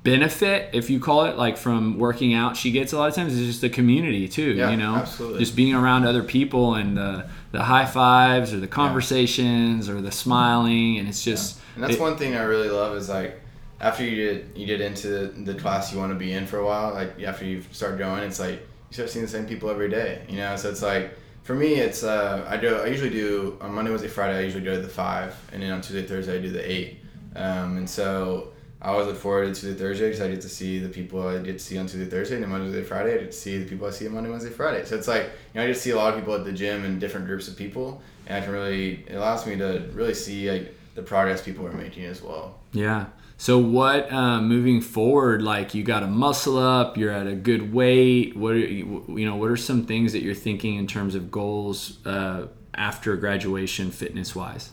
benefit 0.05 0.69
if 0.75 0.91
you 0.91 1.01
call 1.01 1.25
it 1.25 1.37
like 1.37 1.57
from 1.57 1.99
working 1.99 2.35
out 2.35 2.57
she 2.57 2.71
gets 2.71 2.93
a 2.93 2.99
lot 2.99 3.09
of 3.09 3.15
times 3.15 3.33
is 3.33 3.47
just 3.47 3.61
the 3.63 3.71
community 3.71 4.29
too 4.29 4.53
Yeah, 4.53 4.71
you 4.71 4.77
know 4.77 4.97
absolutely. 4.97 5.39
just 5.41 5.57
being 5.57 5.75
around 5.75 6.05
other 6.07 6.23
people 6.23 6.75
and 6.75 6.97
the 6.97 7.27
the 7.53 7.63
high 7.63 7.87
fives 7.87 8.53
or 8.53 8.61
the 8.61 8.69
conversations 8.69 9.89
or 9.89 10.01
the 10.03 10.13
smiling 10.13 10.99
and 10.99 11.09
it's 11.09 11.25
just 11.25 11.59
And 11.75 11.83
that's 11.83 11.95
it- 11.95 12.01
one 12.01 12.17
thing 12.17 12.37
I 12.37 12.43
really 12.43 12.69
love 12.69 12.95
is 12.97 13.09
like 13.09 13.41
after 13.81 14.05
you 14.05 14.15
get 14.35 14.57
you 14.57 14.67
get 14.67 14.81
into 14.83 15.09
the 15.29 15.55
class 15.55 15.91
you 15.93 15.99
want 15.99 16.13
to 16.13 16.19
be 16.19 16.33
in 16.33 16.47
for 16.47 16.59
a 16.59 16.65
while, 16.65 16.95
like 16.95 17.21
after 17.23 17.45
you 17.45 17.63
start 17.73 17.99
going, 17.99 18.23
it's 18.23 18.39
like 18.41 18.61
you 18.89 18.93
start 18.95 19.11
seeing 19.11 19.25
the 19.25 19.31
same 19.31 19.47
people 19.47 19.69
every 19.69 19.91
day. 19.91 20.23
You 20.29 20.37
know, 20.37 20.57
so 20.57 20.71
it's 20.71 20.81
like 20.81 21.19
for 21.43 21.55
me, 21.55 21.75
it's 21.75 22.03
uh, 22.03 22.47
I 22.49 22.57
do 22.57 22.77
I 22.77 22.87
usually 22.87 23.11
do 23.11 23.59
on 23.61 23.75
Monday, 23.75 23.91
Wednesday, 23.91 24.09
Friday. 24.09 24.39
I 24.39 24.43
usually 24.43 24.65
go 24.65 24.75
to 24.77 24.81
the 24.81 24.89
five, 24.89 25.35
and 25.53 25.61
then 25.63 25.71
on 25.73 25.81
Tuesday, 25.83 26.07
Thursday, 26.07 26.39
I 26.39 26.41
do 26.41 26.51
the 26.51 26.71
eight. 26.71 27.01
Um, 27.37 27.77
and 27.79 27.91
so 27.91 28.54
I 28.85 28.89
always 28.89 29.07
look 29.07 29.17
forward 29.17 29.47
to 29.47 29.59
Tuesday, 29.59 29.73
Thursday 29.73 30.09
because 30.09 30.21
I 30.21 30.29
get 30.29 30.43
to 30.43 30.49
see 30.51 30.79
the 30.79 30.91
people 30.91 31.27
I 31.27 31.39
get 31.39 31.55
to 31.55 31.59
see 31.59 31.79
on 31.79 31.87
Tuesday, 31.87 32.05
Thursday, 32.05 32.37
and 32.37 32.47
Monday, 32.49 32.65
Wednesday, 32.67 32.83
Friday, 32.83 33.15
I 33.15 33.19
get 33.19 33.33
to 33.33 33.39
see 33.39 33.57
the 33.57 33.65
people 33.65 33.87
I 33.87 33.91
see 33.91 34.07
on 34.07 34.13
Monday, 34.13 34.29
Wednesday, 34.29 34.51
Friday. 34.51 34.85
So 34.85 34.95
it's 34.95 35.09
like 35.09 35.23
you 35.23 35.61
know 35.61 35.63
I 35.63 35.67
to 35.69 35.75
see 35.75 35.91
a 35.91 35.97
lot 35.97 36.13
of 36.13 36.21
people 36.21 36.35
at 36.35 36.45
the 36.45 36.53
gym 36.53 36.85
and 36.85 37.01
different 37.01 37.27
groups 37.27 37.49
of 37.49 37.57
people, 37.57 38.03
and 38.27 38.37
I 38.37 38.45
can 38.45 38.53
really 38.53 39.03
it 39.07 39.15
allows 39.15 39.47
me 39.47 39.57
to 39.57 39.89
really 39.95 40.13
see 40.13 40.51
like 40.51 40.77
the 40.95 41.03
progress 41.03 41.41
people 41.41 41.67
are 41.67 41.73
making 41.73 42.05
as 42.05 42.21
well. 42.21 42.59
Yeah. 42.73 43.07
So 43.39 43.59
what 43.59 44.13
uh, 44.13 44.43
moving 44.43 44.83
forward? 44.83 45.41
Like 45.41 45.75
you 45.75 45.83
got 45.83 46.01
to 46.01 46.07
muscle 46.07 46.59
up. 46.59 46.99
You're 46.99 47.11
at 47.11 47.27
a 47.27 47.35
good 47.35 47.73
weight. 47.73 48.37
What 48.37 48.53
are 48.53 48.59
you, 48.59 49.03
you 49.09 49.25
know? 49.25 49.37
What 49.37 49.51
are 49.51 49.57
some 49.57 49.87
things 49.87 50.13
that 50.13 50.21
you're 50.21 50.35
thinking 50.35 50.77
in 50.77 50.87
terms 50.87 51.15
of 51.15 51.31
goals 51.31 52.05
uh, 52.07 52.49
after 52.75 53.17
graduation, 53.17 53.91
fitness 53.91 54.37
wise? 54.37 54.73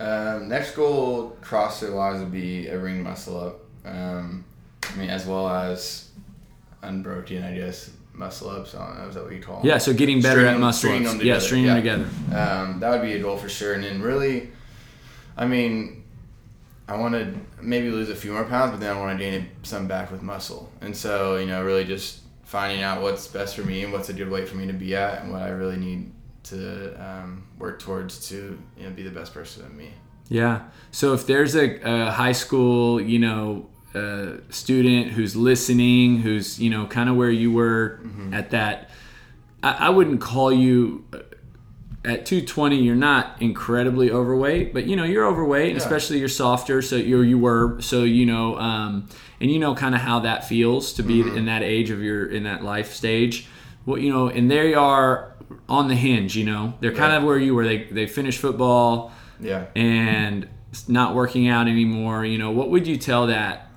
Um, 0.00 0.48
next 0.48 0.74
goal, 0.76 1.36
CrossFit 1.42 1.92
wise, 1.92 2.20
would 2.20 2.32
be 2.32 2.68
a 2.68 2.78
ring 2.78 3.02
muscle 3.02 3.40
up. 3.40 3.60
Um, 3.84 4.44
I 4.84 4.96
mean, 4.96 5.10
as 5.10 5.26
well 5.26 5.48
as 5.48 6.10
unbroken, 6.82 7.42
I 7.42 7.54
guess, 7.54 7.90
muscle 8.12 8.50
ups. 8.50 8.74
I 8.74 8.86
don't 8.86 8.98
know, 8.98 9.08
is 9.08 9.14
that 9.14 9.24
what 9.24 9.32
you 9.32 9.42
call 9.42 9.56
them? 9.58 9.66
Yeah, 9.66 9.78
so 9.78 9.92
getting 9.92 10.20
better 10.20 10.46
at 10.46 10.58
muscle 10.58 10.90
string 10.90 11.02
ups. 11.06 11.16
them 11.16 11.26
Yeah, 11.26 11.34
together, 11.34 11.40
string 11.40 11.64
yeah. 11.64 11.74
them 11.74 11.82
together. 11.82 12.40
Um, 12.40 12.80
that 12.80 12.90
would 12.90 13.02
be 13.02 13.14
a 13.14 13.20
goal 13.20 13.36
for 13.36 13.48
sure. 13.48 13.74
And 13.74 13.84
then 13.84 14.00
really, 14.00 14.50
I 15.36 15.46
mean, 15.46 16.04
I 16.88 16.96
want 16.96 17.14
to 17.14 17.34
maybe 17.60 17.90
lose 17.90 18.08
a 18.08 18.16
few 18.16 18.32
more 18.32 18.44
pounds, 18.44 18.72
but 18.72 18.80
then 18.80 18.96
I 18.96 19.00
want 19.00 19.18
to 19.18 19.24
gain 19.24 19.48
some 19.62 19.86
back 19.86 20.10
with 20.10 20.22
muscle. 20.22 20.70
And 20.80 20.96
so, 20.96 21.36
you 21.36 21.46
know, 21.46 21.62
really 21.64 21.84
just 21.84 22.20
finding 22.44 22.82
out 22.82 23.02
what's 23.02 23.26
best 23.26 23.56
for 23.56 23.62
me 23.62 23.84
and 23.84 23.92
what's 23.92 24.08
a 24.08 24.14
good 24.14 24.30
weight 24.30 24.48
for 24.48 24.56
me 24.56 24.66
to 24.66 24.72
be 24.72 24.96
at 24.96 25.22
and 25.22 25.32
what 25.32 25.42
I 25.42 25.48
really 25.48 25.76
need 25.76 26.10
to 26.50 26.94
um, 27.04 27.44
work 27.58 27.78
towards 27.78 28.28
to 28.28 28.58
you 28.76 28.84
know 28.84 28.90
be 28.90 29.02
the 29.02 29.10
best 29.10 29.32
person 29.34 29.64
of 29.64 29.72
me. 29.74 29.92
Yeah. 30.28 30.62
So 30.90 31.14
if 31.14 31.26
there's 31.26 31.54
a, 31.56 31.80
a 31.80 32.10
high 32.10 32.32
school, 32.32 33.00
you 33.00 33.18
know, 33.18 33.68
uh, 33.94 34.38
student 34.50 35.12
who's 35.12 35.34
listening, 35.34 36.18
who's 36.18 36.58
you 36.60 36.70
know 36.70 36.86
kind 36.86 37.08
of 37.08 37.16
where 37.16 37.30
you 37.30 37.50
were 37.52 38.00
at 38.32 38.50
that, 38.50 38.90
I, 39.62 39.86
I 39.86 39.88
wouldn't 39.90 40.20
call 40.20 40.52
you 40.52 41.04
uh, 41.12 41.18
at 42.04 42.26
220. 42.26 42.76
You're 42.76 42.94
not 42.94 43.40
incredibly 43.40 44.10
overweight, 44.10 44.72
but 44.74 44.86
you 44.86 44.96
know 44.96 45.04
you're 45.04 45.26
overweight, 45.26 45.70
and 45.70 45.78
Yeah. 45.78 45.84
especially 45.84 46.18
you're 46.18 46.28
softer. 46.28 46.82
So 46.82 46.96
you 46.96 47.22
you 47.22 47.38
were 47.38 47.80
so 47.80 48.04
you 48.04 48.26
know, 48.26 48.58
um, 48.58 49.08
and 49.40 49.50
you 49.50 49.58
know 49.58 49.74
kind 49.74 49.94
of 49.94 50.02
how 50.02 50.20
that 50.20 50.46
feels 50.46 50.92
to 50.94 51.02
be 51.02 51.20
in 51.20 51.46
that 51.46 51.62
age 51.62 51.90
of 51.90 52.02
your 52.02 52.26
in 52.26 52.42
that 52.44 52.62
life 52.62 52.92
stage. 52.92 53.46
Well, 53.88 53.98
you 53.98 54.12
know, 54.12 54.28
and 54.28 54.50
there 54.50 54.66
you 54.68 54.78
are 54.78 55.32
on 55.66 55.88
the 55.88 55.94
hinge. 55.94 56.36
You 56.36 56.44
know, 56.44 56.74
they're 56.80 56.92
kind 56.92 57.10
Right. 57.12 57.16
of 57.18 57.24
where 57.24 57.38
you 57.38 57.54
were. 57.54 57.64
They 57.64 57.84
they 57.84 58.06
finished 58.06 58.38
football 58.38 59.12
Yeah. 59.40 59.64
and 59.74 60.46
not 60.88 61.14
working 61.14 61.48
out 61.48 61.68
anymore, 61.68 62.22
you 62.26 62.36
know, 62.36 62.50
what 62.50 62.68
would 62.68 62.86
you 62.86 62.98
tell 62.98 63.28
that 63.28 63.70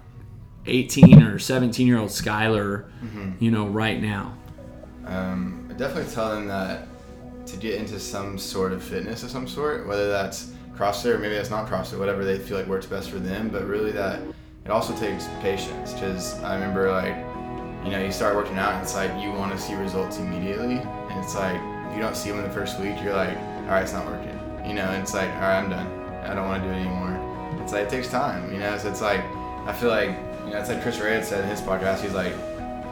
18 0.66 1.24
or 1.24 1.40
17 1.40 1.88
year 1.88 1.98
old 1.98 2.10
Skylar, 2.10 2.84
you 3.40 3.52
know, 3.52 3.68
right 3.68 4.02
now? 4.02 4.34
Um, 5.08 5.68
I 5.70 5.74
definitely 5.76 6.12
tell 6.14 6.30
them 6.36 6.48
that 6.50 6.88
to 7.46 7.56
get 7.56 7.76
into 7.76 7.98
some 7.98 8.38
sort 8.38 8.74
of 8.74 8.84
fitness 8.84 9.24
of 9.24 9.32
some 9.32 9.48
sort, 9.48 9.88
whether 9.88 10.10
that's 10.10 10.52
CrossFit 10.78 11.16
or 11.16 11.20
maybe 11.20 11.36
that's 11.36 11.50
not 11.50 11.70
CrossFit, 11.70 11.98
whatever 11.98 12.26
they 12.26 12.38
feel 12.38 12.58
like 12.58 12.68
works 12.68 12.86
best 12.86 13.10
for 13.10 13.20
them, 13.20 13.48
but 13.50 13.66
really 13.66 13.94
that 13.94 14.20
it 14.66 14.72
also 14.72 14.94
takes 14.98 15.30
patience. 15.42 15.94
Because 15.94 16.38
I 16.44 16.56
remember, 16.56 16.92
like, 16.92 17.16
you 17.84 17.92
know, 17.92 18.04
you 18.04 18.12
start 18.12 18.36
working 18.36 18.58
out 18.58 18.74
and 18.74 18.84
it's 18.84 18.96
like 18.96 19.12
you 19.22 19.32
want 19.32 19.52
to 19.52 19.58
see 19.58 19.74
results 19.74 20.18
immediately, 20.18 20.78
and 20.78 21.24
it's 21.24 21.36
like 21.36 21.60
you 21.94 22.00
don't 22.00 22.16
see 22.16 22.30
them 22.30 22.40
in 22.40 22.46
the 22.46 22.54
first 22.54 22.80
week, 22.80 23.02
you're 23.02 23.16
like, 23.16 23.38
all 23.38 23.68
right, 23.68 23.84
it's 23.84 23.94
not 23.94 24.06
working. 24.06 24.38
You 24.66 24.76
know, 24.76 24.84
and 24.84 25.02
it's 25.02 25.14
like, 25.14 25.30
all 25.36 25.42
right, 25.42 25.58
I'm 25.58 25.70
done. 25.70 25.88
I 26.24 26.36
don't 26.36 26.48
want 26.48 26.64
to 26.64 26.70
do 26.70 26.76
it 26.76 26.80
anymore. 26.80 27.18
It's 27.62 27.74
like 27.74 27.88
it 27.88 27.90
takes 27.90 28.10
time, 28.10 28.52
you 28.52 28.60
know. 28.60 28.78
So 28.78 28.90
it's 28.90 29.02
like 29.02 29.24
I 29.66 29.74
feel 29.74 29.90
like 29.90 30.10
you 30.46 30.52
know, 30.52 30.60
it's 30.60 30.70
like 30.70 30.82
Chris 30.82 31.00
Ray 31.00 31.14
had 31.14 31.26
said 31.26 31.44
in 31.44 31.50
his 31.50 31.62
podcast. 31.62 32.02
He's 32.02 32.14
like, 32.14 32.34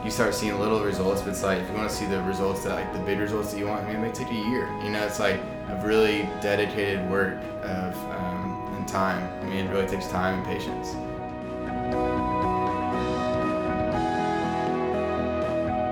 you 0.04 0.10
start 0.10 0.34
seeing 0.34 0.58
little 0.58 0.80
results, 0.80 1.22
but 1.22 1.30
it's 1.30 1.42
like 1.42 1.58
if 1.58 1.68
you 1.68 1.74
want 1.74 1.90
to 1.90 1.94
see 1.94 2.06
the 2.06 2.22
results 2.22 2.64
that 2.64 2.74
like 2.74 2.92
the 2.92 2.98
big 3.00 3.18
results 3.18 3.52
that 3.52 3.58
you 3.58 3.66
want, 3.66 3.84
I 3.84 3.88
mean, 3.88 3.96
it 3.96 4.00
may 4.00 4.12
take 4.12 4.30
a 4.30 4.34
year. 4.34 4.66
You 4.82 4.90
know, 4.90 5.04
it's 5.04 5.20
like 5.20 5.40
a 5.68 5.82
really 5.84 6.22
dedicated 6.40 7.08
work 7.10 7.38
of 7.62 7.96
um, 8.10 8.74
and 8.76 8.88
time. 8.88 9.22
I 9.42 9.46
mean, 9.46 9.66
it 9.66 9.70
really 9.70 9.86
takes 9.86 10.08
time 10.08 10.38
and 10.38 10.46
patience. 10.46 10.94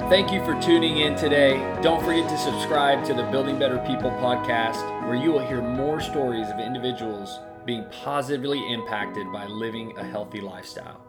Thank 0.08 0.32
you 0.32 0.42
for 0.42 0.58
tuning 0.62 1.00
in 1.00 1.16
today. 1.16 1.58
Don't 1.82 2.02
forget 2.02 2.26
to 2.30 2.38
subscribe 2.38 3.04
to 3.04 3.12
the 3.12 3.24
Building 3.24 3.58
Better 3.58 3.76
People 3.86 4.10
podcast, 4.12 4.82
where 5.06 5.14
you 5.14 5.32
will 5.32 5.46
hear 5.46 5.60
more 5.60 6.00
stories 6.00 6.48
of 6.48 6.58
individuals 6.58 7.40
being 7.66 7.84
positively 8.02 8.72
impacted 8.72 9.30
by 9.30 9.44
living 9.44 9.98
a 9.98 10.04
healthy 10.04 10.40
lifestyle. 10.40 11.07